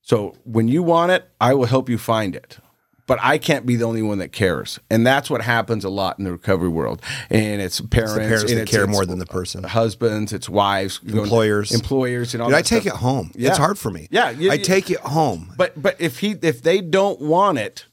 [0.00, 2.58] So when you want it, I will help you find it.
[3.06, 6.18] But I can't be the only one that cares, and that's what happens a lot
[6.18, 7.00] in the recovery world.
[7.30, 9.62] And it's parents, parents and that it's, care it's more than the person.
[9.62, 11.70] husbands, it's wives, you know, Employers.
[11.72, 12.48] employers, and all.
[12.48, 12.94] Dude, that I take stuff.
[12.94, 13.30] it home.
[13.36, 13.50] Yeah.
[13.50, 14.08] It's hard for me.
[14.10, 15.52] Yeah, you- I you- take it home.
[15.56, 17.86] But but if he if they don't want it,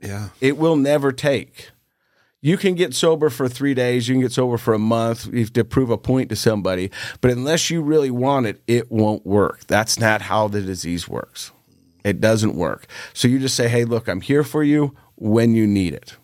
[0.00, 0.28] Yeah.
[0.42, 1.70] it will never take.
[2.42, 5.40] You can get sober for three days, you can get sober for a month, you
[5.40, 6.90] have to prove a point to somebody,
[7.20, 9.66] but unless you really want it, it won't work.
[9.66, 11.50] That's not how the disease works.
[12.08, 12.86] It doesn't work.
[13.14, 16.16] So you just say, hey, look, I'm here for you when you need it.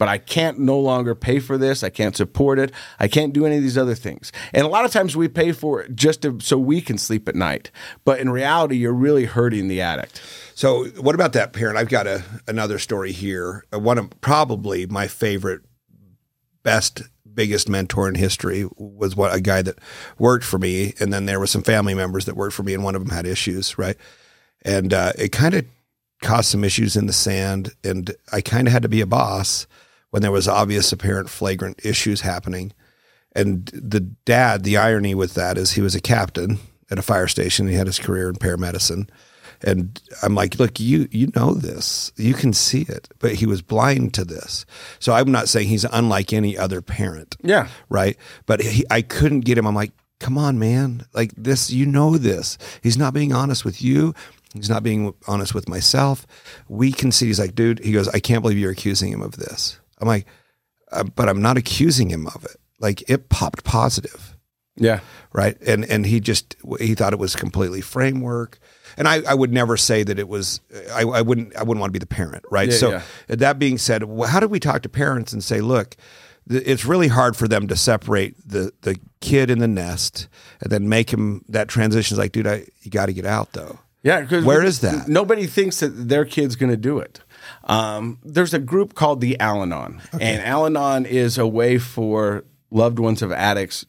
[0.00, 1.84] but I can't no longer pay for this.
[1.84, 2.72] I can't support it.
[2.98, 4.32] I can't do any of these other things.
[4.54, 7.28] And a lot of times we pay for it just to, so we can sleep
[7.28, 7.70] at night.
[8.06, 10.22] But in reality, you're really hurting the addict.
[10.54, 11.76] So, what about that parent?
[11.76, 13.66] I've got a, another story here.
[13.74, 15.60] One of probably my favorite,
[16.62, 17.02] best,
[17.34, 19.78] biggest mentor in history was what a guy that
[20.18, 22.82] worked for me, and then there were some family members that worked for me, and
[22.82, 23.98] one of them had issues, right?
[24.62, 25.64] And uh, it kind of
[26.22, 29.66] caused some issues in the sand, and I kind of had to be a boss
[30.10, 32.72] when there was obvious, apparent, flagrant issues happening.
[33.34, 36.58] And the dad, the irony with that is he was a captain
[36.90, 37.68] at a fire station.
[37.68, 39.08] He had his career in paramedicine.
[39.62, 43.60] And I'm like, look, you you know this, you can see it, but he was
[43.60, 44.64] blind to this.
[44.98, 47.68] So I'm not saying he's unlike any other parent, Yeah.
[47.90, 48.16] right?
[48.46, 49.66] But he, I couldn't get him.
[49.66, 52.56] I'm like, come on, man, like this, you know this.
[52.82, 54.14] He's not being honest with you.
[54.54, 56.26] He's not being honest with myself.
[56.68, 57.26] We can see.
[57.26, 57.80] He's like, dude.
[57.80, 59.78] He goes, I can't believe you're accusing him of this.
[59.98, 60.26] I'm like,
[60.92, 62.56] uh, but I'm not accusing him of it.
[62.80, 64.36] Like it popped positive
[64.76, 65.00] Yeah.
[65.32, 65.60] right?
[65.60, 68.58] And and he just he thought it was completely framework.
[68.96, 70.60] And I, I would never say that it was.
[70.92, 71.54] I, I wouldn't.
[71.54, 72.70] I wouldn't want to be the parent, right?
[72.70, 73.02] Yeah, so yeah.
[73.28, 75.96] that being said, how do we talk to parents and say, look,
[76.50, 80.28] it's really hard for them to separate the the kid in the nest
[80.60, 82.14] and then make him that transition.
[82.14, 83.78] Is like, dude, I you got to get out though.
[84.02, 85.08] Yeah, Where is that?
[85.08, 87.20] Nobody thinks that their kid's going to do it.
[87.64, 93.20] Um, there's a group called the Al-Anon, and Al-Anon is a way for loved ones
[93.20, 93.84] of addicts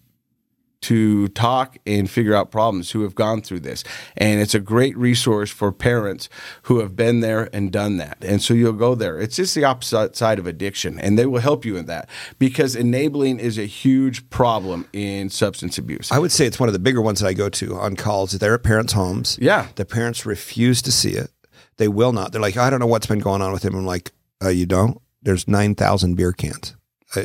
[0.82, 3.84] to talk and figure out problems who have gone through this.
[4.18, 6.28] And it's a great resource for parents
[6.64, 8.18] who have been there and done that.
[8.22, 9.20] And so you'll go there.
[9.20, 12.10] It's just the opposite side of addiction, and they will help you in that
[12.40, 16.12] because enabling is a huge problem in substance abuse.
[16.12, 18.32] I would say it's one of the bigger ones that I go to on calls.
[18.32, 19.38] They're at parents' homes.
[19.42, 19.68] Yeah.
[19.76, 21.30] The parents refuse to see it.
[21.78, 22.32] They will not.
[22.32, 23.76] They're like, I don't know what's been going on with him.
[23.76, 24.12] I'm like,
[24.44, 25.02] uh, you don't?
[25.22, 26.76] There's 9,000 beer cans.
[27.16, 27.24] Uh,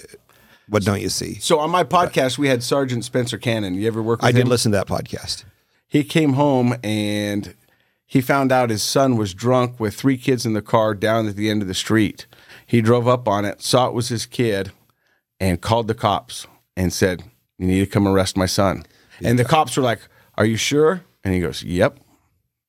[0.68, 1.34] what don't you see?
[1.34, 3.74] so on my podcast, we had Sergeant Spencer Cannon.
[3.74, 4.36] You ever work with I him?
[4.36, 5.44] did listen to that podcast.
[5.88, 7.54] he came home and
[8.06, 11.36] he found out his son was drunk with three kids in the car down at
[11.36, 12.26] the end of the street.
[12.66, 14.70] He drove up on it, saw it was his kid,
[15.40, 16.46] and called the cops
[16.76, 17.24] and said,
[17.58, 18.84] You need to come arrest my son.
[19.22, 20.00] And the cops were like,
[20.36, 21.02] Are you sure?
[21.24, 21.98] And he goes, Yep.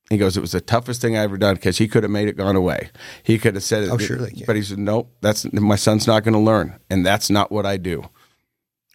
[0.10, 2.28] He goes, It was the toughest thing I ever done because he could have made
[2.28, 2.89] it gone away.
[3.24, 3.89] He could have said it.
[3.91, 4.43] Oh, sure they can.
[4.45, 6.80] But he said, Nope, that's my son's not going to learn.
[6.89, 8.03] And that's not what I do.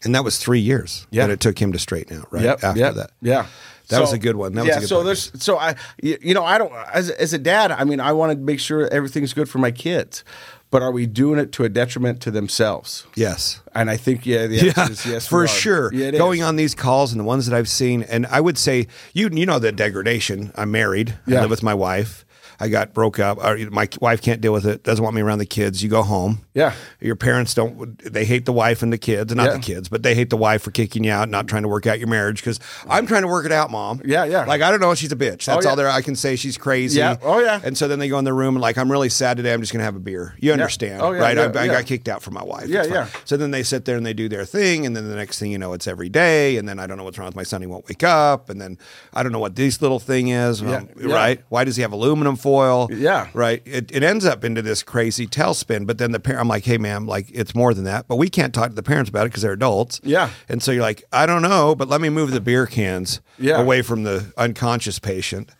[0.05, 1.27] And that was three years Yeah.
[1.27, 2.43] that it took him to straighten out, right?
[2.43, 3.11] Yep, After yep, that.
[3.21, 3.47] yeah.
[3.89, 4.55] That was a good one.
[4.55, 7.39] That was yeah, so there's so I you you know I don't as as a
[7.39, 10.25] dad I mean I want to make sure everything's good for my kids,
[10.73, 13.07] but are we doing it to a detriment to themselves?
[13.15, 13.61] Yes.
[13.75, 15.93] And I think yeah, the answer is yes, for sure.
[15.93, 16.47] Yeah, Going is.
[16.47, 19.47] on these calls and the ones that I've seen, and I would say you you
[19.47, 20.51] know the degradation.
[20.57, 21.17] I'm married.
[21.29, 22.25] I live with my wife.
[22.59, 23.39] I got broke up.
[23.71, 24.83] My wife can't deal with it.
[24.83, 25.83] Doesn't want me around the kids.
[25.83, 26.41] You go home.
[26.55, 26.75] Yeah.
[27.01, 27.99] Your parents don't.
[27.99, 29.53] They hate the wife and the kids, not Yeah.
[29.55, 31.87] the kids, but they hate the wife for kicking you out, not trying to work
[31.87, 32.41] out your marriage.
[32.43, 34.03] Because I'm trying to work it out, mom.
[34.05, 34.45] Yeah, yeah.
[34.45, 34.95] Like I don't know.
[34.95, 35.47] She's a bitch.
[35.47, 35.69] That's oh, yeah.
[35.71, 35.89] all there.
[35.89, 36.99] I can say she's crazy.
[36.99, 37.17] Yeah.
[37.23, 37.61] Oh, yeah.
[37.65, 39.53] And so then they go in the room and like I'm really sad today.
[39.55, 40.35] I'm just gonna have a beer.
[40.41, 41.37] You understand, Oh, yeah, right?
[41.37, 42.69] yeah, I, I got kicked out from my wife.
[42.69, 43.07] Yeah, yeah.
[43.25, 45.51] So then they sit there and they do their thing, and then the next thing
[45.53, 47.63] you know, it's every day, and then I don't know what's wrong with my son.
[47.63, 48.77] He won't wake up, and then
[49.15, 51.15] I don't know what this little thing is, Yeah, yeah.
[51.15, 51.43] right?
[51.49, 52.89] Why does he have aluminum foil?
[52.93, 53.29] Yeah.
[53.33, 53.63] right.
[53.65, 55.87] It, it ends up into this crazy tailspin.
[55.87, 58.09] But then the parent, I'm like, hey, ma'am, like it's more than that.
[58.09, 60.01] But we can't talk to the parents about it because they're adults.
[60.03, 60.31] Yeah.
[60.49, 63.61] And so you're like, I don't know, but let me move the beer cans Yeah.
[63.63, 65.51] away from the unconscious patient.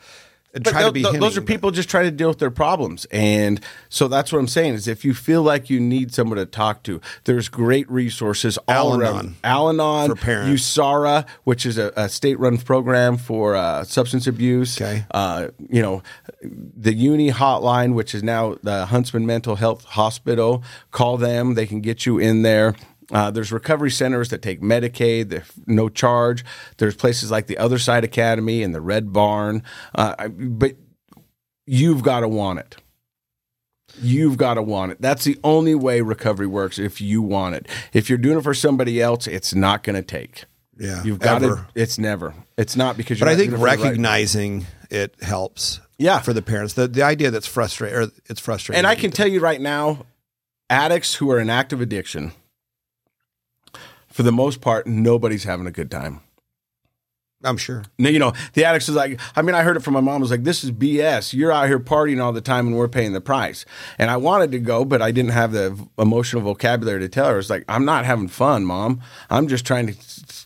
[0.55, 2.51] And But try to be tho- those are people just trying to deal with their
[2.51, 6.37] problems, and so that's what I'm saying is if you feel like you need someone
[6.37, 9.01] to talk to, there's great resources all Al-Anon.
[9.01, 9.35] around.
[9.45, 10.63] Al-Anon, For parents.
[10.63, 14.79] USARA, which is a, a state-run program for uh, substance abuse.
[14.79, 15.07] Okay.
[15.11, 16.03] Uh, you know,
[16.43, 20.63] the Uni Hotline, which is now the Huntsman Mental Health Hospital.
[20.91, 22.75] Call them; they can get you in there.
[23.13, 26.45] Uh, there's recovery centers that take Medicaid, they're no charge.
[26.79, 29.63] There's places like the Other Side Academy and the Red Barn.
[29.95, 30.73] Uh, but
[31.67, 32.77] you've got to want it.
[34.01, 35.01] You've got to want it.
[35.03, 37.69] That's the only way recovery works if you want it.
[37.93, 40.45] If you're doing it for somebody else, it's not going to take.
[40.79, 41.67] Yeah, You've got to.
[41.75, 42.33] It's never.
[42.57, 45.81] It's not because you're But I think it right- recognizing it helps.
[45.99, 46.21] Yeah.
[46.21, 46.73] for the parents.
[46.75, 48.79] The the idea that's frustrating, or it's frustrating.
[48.79, 50.07] And I can tell you right now,
[50.71, 52.33] addicts who are in active addiction,
[54.13, 56.21] for the most part, nobody's having a good time.
[57.45, 57.85] I'm sure.
[57.99, 60.21] No, you know, the addicts is like, I mean, I heard it from my mom.
[60.21, 61.33] Was like, this is BS.
[61.33, 63.65] You're out here partying all the time, and we're paying the price.
[63.99, 67.39] And I wanted to go, but I didn't have the emotional vocabulary to tell her.
[67.39, 69.01] It's like, I'm not having fun, mom.
[69.31, 69.95] I'm just trying to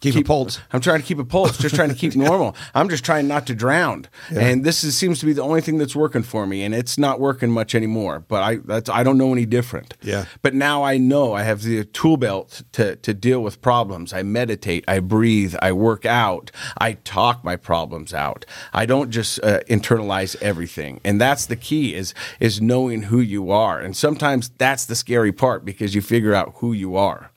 [0.00, 0.60] Keep a pulse.
[0.72, 1.58] I'm trying to keep a pulse.
[1.58, 2.54] Just trying to keep normal.
[2.74, 4.06] I'm just trying not to drown.
[4.30, 6.62] And this is, seems to be the only thing that's working for me.
[6.64, 8.20] And it's not working much anymore.
[8.20, 9.94] But I that's I don't know any different.
[10.02, 10.26] Yeah.
[10.42, 14.12] But now I know I have the tool belt to to deal with problems.
[14.12, 14.84] I meditate.
[14.86, 15.54] I breathe.
[15.62, 16.50] I work out.
[16.78, 18.44] I talk my problems out.
[18.72, 21.00] I don't just uh, internalize everything.
[21.04, 23.78] And that's the key is is knowing who you are.
[23.80, 27.30] And sometimes that's the scary part because you figure out who you are.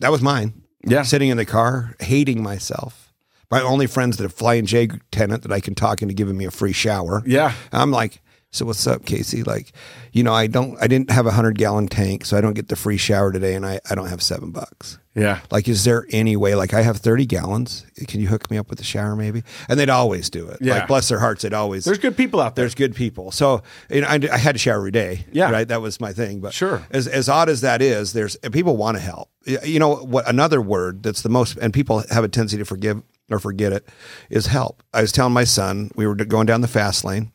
[0.00, 0.62] That was mine.
[0.86, 1.02] Yeah.
[1.02, 3.12] Sitting in the car, hating myself.
[3.50, 6.44] My only friends that have Flying J tenant that I can talk into giving me
[6.44, 7.22] a free shower.
[7.26, 7.54] Yeah.
[7.72, 8.20] I'm like,
[8.50, 9.42] so what's up, Casey?
[9.42, 9.72] Like,
[10.12, 12.68] you know, I don't, I didn't have a hundred gallon tank, so I don't get
[12.68, 14.98] the free shower today, and I, I don't have seven bucks.
[15.14, 15.40] Yeah.
[15.50, 16.54] Like, is there any way?
[16.54, 17.84] Like, I have thirty gallons.
[18.06, 19.42] Can you hook me up with a shower, maybe?
[19.68, 20.58] And they'd always do it.
[20.60, 20.74] Yeah.
[20.74, 21.84] Like, bless their hearts, they'd always.
[21.84, 22.62] There's good people out there.
[22.62, 23.32] There's good people.
[23.32, 25.26] So you know, I, I had to shower every day.
[25.32, 25.50] Yeah.
[25.50, 25.66] right.
[25.68, 26.40] That was my thing.
[26.40, 26.86] But Sure.
[26.90, 29.28] as as odd as that is, there's people want to help.
[29.44, 30.28] You know what?
[30.28, 33.86] Another word that's the most, and people have a tendency to forgive or forget it,
[34.30, 34.82] is help.
[34.94, 37.32] I was telling my son we were going down the fast lane,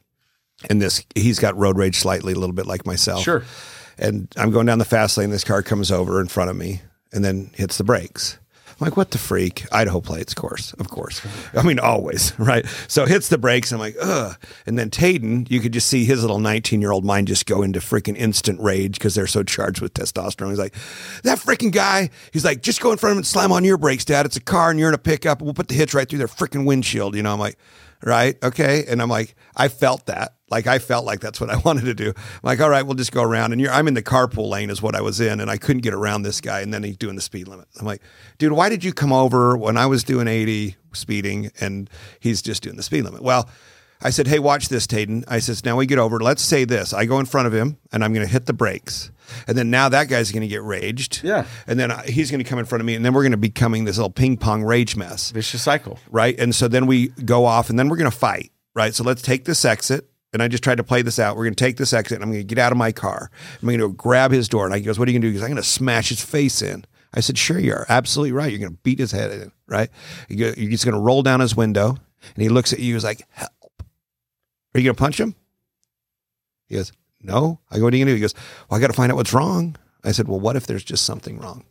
[0.69, 3.23] and this he's got road rage slightly, a little bit like myself.
[3.23, 3.43] Sure.
[3.97, 5.29] And I'm going down the fast lane.
[5.29, 8.39] This car comes over in front of me and then hits the brakes.
[8.79, 9.65] I'm like, what the freak?
[9.71, 11.21] Idaho plates, of course, of course.
[11.55, 12.65] I mean, always, right?
[12.87, 13.71] So hits the brakes.
[13.71, 14.35] I'm like, ugh.
[14.65, 17.61] And then Tayden, you could just see his little 19 year old mind just go
[17.61, 20.49] into freaking instant rage because they're so charged with testosterone.
[20.49, 20.73] He's like,
[21.23, 22.09] that freaking guy.
[22.31, 24.25] He's like, just go in front of him and slam on your brakes, Dad.
[24.25, 25.41] It's a car and you're in a pickup.
[25.41, 27.15] We'll put the hitch right through their freaking windshield.
[27.15, 27.57] You know, I'm like,
[28.03, 28.85] right, okay.
[28.87, 30.35] And I'm like, I felt that.
[30.49, 32.09] Like I felt like that's what I wanted to do.
[32.09, 33.53] I'm like, all right, we'll just go around.
[33.53, 35.81] And you're, I'm in the carpool lane is what I was in, and I couldn't
[35.81, 36.61] get around this guy.
[36.61, 37.67] And then he's doing the speed limit.
[37.79, 38.01] I'm like,
[38.37, 41.89] dude, why did you come over when I was doing 80 speeding and
[42.19, 43.21] he's just doing the speed limit?
[43.21, 43.49] Well,
[44.03, 45.23] I said, hey, watch this, Tayden.
[45.27, 46.19] I says, now we get over.
[46.19, 46.93] Let's say this.
[46.93, 49.11] I go in front of him and I'm going to hit the brakes.
[49.47, 51.21] And then now that guy's going to get raged.
[51.23, 51.45] Yeah.
[51.67, 53.31] And then I- he's going to come in front of me, and then we're going
[53.31, 55.97] to be becoming this little ping pong rage mess Vicious cycle.
[56.11, 56.37] right?
[56.37, 58.93] And so then we go off and then we're going to fight, right?
[58.93, 60.09] So let's take this exit.
[60.33, 61.37] And I just tried to play this out.
[61.37, 63.29] We're going to take this exit and I'm going to get out of my car.
[63.61, 64.65] I'm going to grab his door.
[64.65, 65.31] And he goes, What are you going to do?
[65.31, 66.83] He goes, I'm going to smash his face in.
[67.13, 67.85] I said, Sure, you are.
[67.87, 68.51] Absolutely right.
[68.51, 69.89] You're going to beat his head in, right?
[70.27, 71.89] He's going to roll down his window
[72.35, 72.95] and he looks at you.
[72.95, 73.25] He's like.
[74.73, 75.35] Are you going to punch him?
[76.67, 77.59] He goes, No.
[77.71, 78.15] I go, What are you going to do?
[78.15, 78.35] He goes,
[78.69, 79.75] Well, I got to find out what's wrong.
[80.03, 81.65] I said, Well, what if there's just something wrong?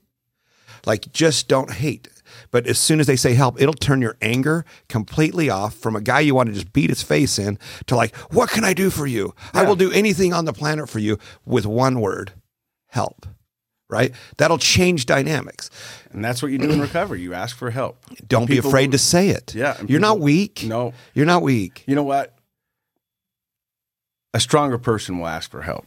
[0.86, 2.08] Like, just don't hate.
[2.50, 6.00] But as soon as they say help, it'll turn your anger completely off from a
[6.00, 8.90] guy you want to just beat his face in to like, what can I do
[8.90, 9.34] for you?
[9.52, 12.32] I will do anything on the planet for you with one word
[12.88, 13.26] help.
[13.88, 14.14] Right?
[14.38, 15.68] That'll change dynamics.
[16.12, 17.20] And that's what you do in recovery.
[17.20, 18.02] You ask for help.
[18.26, 19.54] Don't be afraid to say it.
[19.54, 20.64] Yeah, You're not weak.
[20.64, 20.94] No.
[21.12, 21.84] You're not weak.
[21.86, 22.34] You know what?
[24.34, 25.86] A stronger person will ask for help.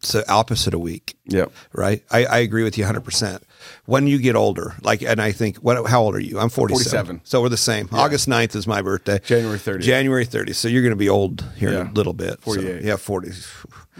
[0.00, 1.14] It's the opposite of weak.
[1.26, 1.52] Yep.
[1.74, 2.02] right?
[2.10, 3.42] I, I agree with you 100%.
[3.84, 5.86] When you get older, like, and I think, what?
[5.88, 6.38] how old are you?
[6.38, 6.84] I'm 47.
[6.84, 7.20] 47.
[7.24, 7.88] So we're the same.
[7.92, 9.18] August 9th is my birthday.
[9.18, 9.82] January 30th.
[9.82, 10.54] January 30th.
[10.54, 12.36] So you're going to be old here in a little bit.
[12.36, 12.82] So, 48.
[12.82, 13.30] yeah, 40.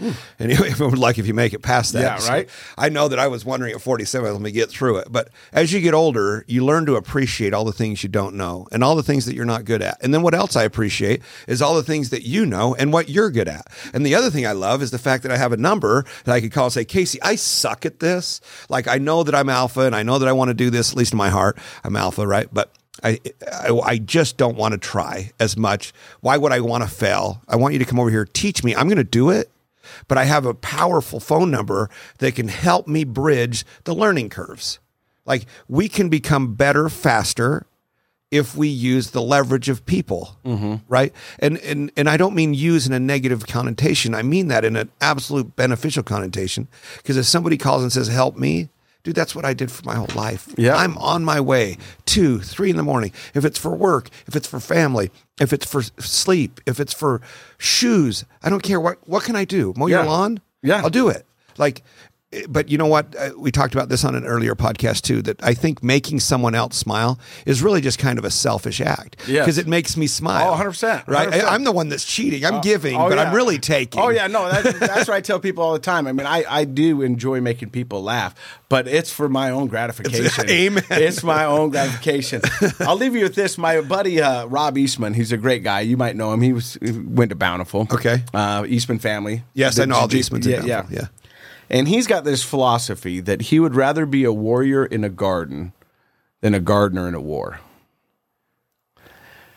[0.41, 2.01] Anyway, like if you make it past that.
[2.01, 2.49] Yeah, So right?
[2.79, 5.09] I know that I was wondering at 47, let me get through it.
[5.11, 8.67] But as you get older, you learn to appreciate all the things you don't know
[8.73, 10.03] and all the things that you're not good at.
[10.03, 13.09] And then what else I appreciate is all the things that you know and what
[13.11, 13.67] you're good at.
[13.93, 16.33] And the other thing I love is the fact that I have a number that
[16.33, 18.41] I could call and say, Casey, I suck at this.
[18.71, 20.91] Like I know that I'm alpha and I know that I want to do this,
[20.93, 21.59] at least in my heart.
[21.85, 22.49] I'm alpha, right?
[22.51, 22.73] But
[23.03, 23.21] I,
[23.51, 25.93] I, I just don't want to try as much.
[26.21, 27.43] Why would I want to fail?
[27.49, 28.75] I want you to come over here, teach me.
[28.75, 29.51] I'm going to do it
[30.11, 31.89] but I have a powerful phone number
[32.19, 34.81] that can help me bridge the learning curves.
[35.25, 37.65] Like we can become better faster
[38.33, 40.77] if we use the leverage of people, mm-hmm.
[40.89, 41.13] right?
[41.39, 44.13] And and and I don't mean use in a negative connotation.
[44.17, 46.67] I mean that in an absolute beneficial connotation.
[46.97, 48.69] Because if somebody calls and says, "Help me,"
[49.05, 50.53] dude, that's what I did for my whole life.
[50.59, 50.75] Yeah.
[50.75, 51.79] I'm on my way.
[52.05, 53.13] Two, three in the morning.
[53.33, 57.21] If it's for work, if it's for family, if it's for sleep, if it's for
[57.59, 58.81] shoes, I don't care.
[58.81, 59.73] What what can I do?
[59.77, 60.41] Mow your lawn?
[60.63, 60.83] Yeah.
[60.83, 61.27] I'll do it.
[61.59, 61.83] Like,
[62.49, 63.15] but you know what?
[63.17, 65.21] Uh, We talked about this on an earlier podcast too.
[65.23, 69.17] That I think making someone else smile is really just kind of a selfish act
[69.27, 69.45] Yes.
[69.45, 70.53] because it makes me smile.
[70.53, 71.29] Oh, 100%, Right?
[71.29, 71.45] 100%.
[71.45, 72.45] I, am the one that's cheating.
[72.45, 74.01] I'm giving, Oh, but I'm really taking.
[74.01, 76.07] Oh yeah, no, that, that's what I tell people all the time.
[76.07, 78.35] I mean, I, I do enjoy making people laugh,
[78.69, 80.49] but it's for my own gratification.
[80.51, 80.85] Amen.
[80.91, 82.43] It's my own gratification.
[82.81, 83.59] I'll leave you with this.
[83.59, 85.81] My buddy uh, Rob Eastman, he's a great guy.
[85.81, 86.43] You might know him.
[86.43, 87.89] He was he went to Bountiful.
[87.93, 88.23] Okay.
[88.33, 89.43] uh, Eastman family.
[89.55, 90.31] Yes, I know all ones.
[90.33, 91.07] in Yeah, yeah, yeah.
[91.71, 95.73] And he's got this philosophy that he would rather be a warrior in a garden
[96.41, 97.61] than a gardener in a war.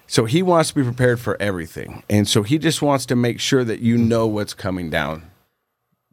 [0.05, 3.39] So he wants to be prepared for everything, and so he just wants to make
[3.39, 5.31] sure that you know what's coming down.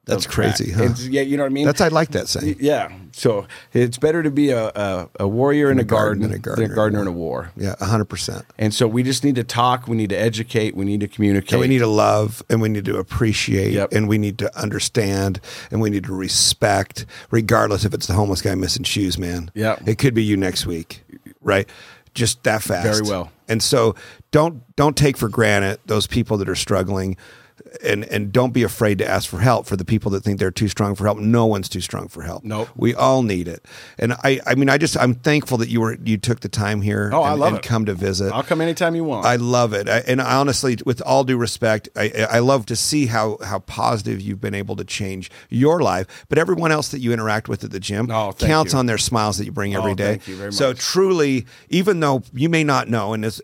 [0.06, 0.84] That's crazy, huh?
[0.84, 1.66] And, yeah, you know what I mean.
[1.66, 2.56] That's I like that saying.
[2.58, 2.90] yeah.
[3.12, 6.66] So it's better to be a, a, a warrior in a, garden, than a gardener
[6.66, 7.52] than a gardener in in a war.
[7.56, 8.44] Yeah, hundred percent.
[8.58, 9.86] And so we just need to talk.
[9.86, 10.74] We need to educate.
[10.74, 11.52] We need to communicate.
[11.52, 13.92] And we need to love and we need to appreciate Yep.
[13.92, 15.40] and we need to understand
[15.70, 19.50] and we need to respect, regardless if it's the homeless guy missing shoes, man.
[19.54, 19.86] Yep.
[19.86, 21.04] It could be you next week,
[21.40, 21.68] right?
[22.14, 22.84] Just that fast.
[22.84, 23.30] Very well.
[23.48, 23.94] And so
[24.30, 27.16] don't don't take for granted those people that are struggling
[27.84, 30.50] and and don't be afraid to ask for help for the people that think they're
[30.50, 31.18] too strong for help.
[31.18, 32.42] No one's too strong for help.
[32.44, 32.68] Nope.
[32.74, 33.64] We all need it.
[33.98, 36.82] And I I mean I just I'm thankful that you were you took the time
[36.82, 37.68] here Oh, I and, love and it.
[37.68, 38.32] come to visit.
[38.32, 39.24] I'll come anytime you want.
[39.26, 43.06] I love it, I, and honestly, with all due respect, I, I love to see
[43.06, 47.12] how how positive you've been able to change your life, but everyone else that you
[47.12, 48.78] interact with at the gym Oh, counts you.
[48.78, 50.04] on their smiles that you bring every Oh, day.
[50.12, 53.40] thank you very So truly, even though you may not know, and this,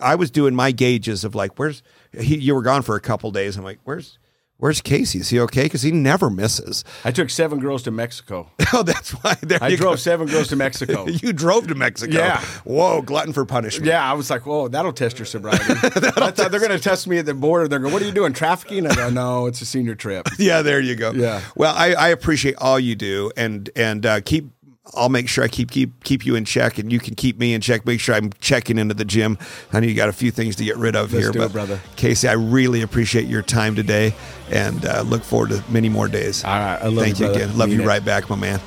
[0.00, 1.82] I was doing my gauges of like, where's
[2.12, 2.36] he?
[2.38, 3.56] You were gone for a couple days.
[3.56, 4.18] I'm like, where's
[4.60, 5.20] Where's Casey?
[5.20, 5.62] Is he okay?
[5.64, 6.82] Because he never misses.
[7.04, 8.50] I took seven girls to Mexico.
[8.70, 9.34] Oh, that's why.
[9.40, 9.96] There I drove go.
[9.96, 11.06] seven girls to Mexico.
[11.06, 12.18] You drove to Mexico.
[12.18, 12.42] Yeah.
[12.64, 13.86] Whoa, glutton for punishment.
[13.86, 17.06] Yeah, I was like, "Whoa, that'll test your sobriety." I thought they're going to test
[17.08, 17.66] me at the border.
[17.66, 20.60] They're going, "What are you doing, trafficking?" I go, "No, it's a senior trip." yeah,
[20.60, 21.12] there you go.
[21.12, 21.40] Yeah.
[21.56, 24.50] Well, I, I appreciate all you do, and and uh, keep.
[24.94, 27.54] I'll make sure I keep keep keep you in check, and you can keep me
[27.54, 27.84] in check.
[27.86, 29.38] Make sure I'm checking into the gym.
[29.72, 31.46] I know you got a few things to get rid of Let's here, do it,
[31.46, 31.80] but brother.
[31.96, 34.14] Casey, I really appreciate your time today,
[34.50, 36.42] and uh, look forward to many more days.
[36.44, 37.44] All right, I love Thank you, you brother.
[37.44, 37.58] again.
[37.58, 37.88] Love Mean you it.
[37.88, 38.60] right back, my man.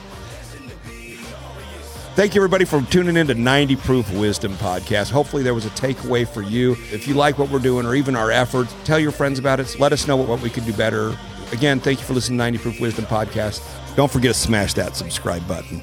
[2.14, 5.11] Thank you, everybody, for tuning in to 90 Proof Wisdom Podcast.
[5.11, 6.73] Hopefully, there was a takeaway for you.
[6.91, 9.80] If you like what we're doing or even our efforts, tell your friends about it.
[9.80, 11.18] Let us know what, what we could do better.
[11.53, 13.61] Again, thank you for listening to 90 Proof Wisdom Podcast.
[13.95, 15.81] Don't forget to smash that subscribe button.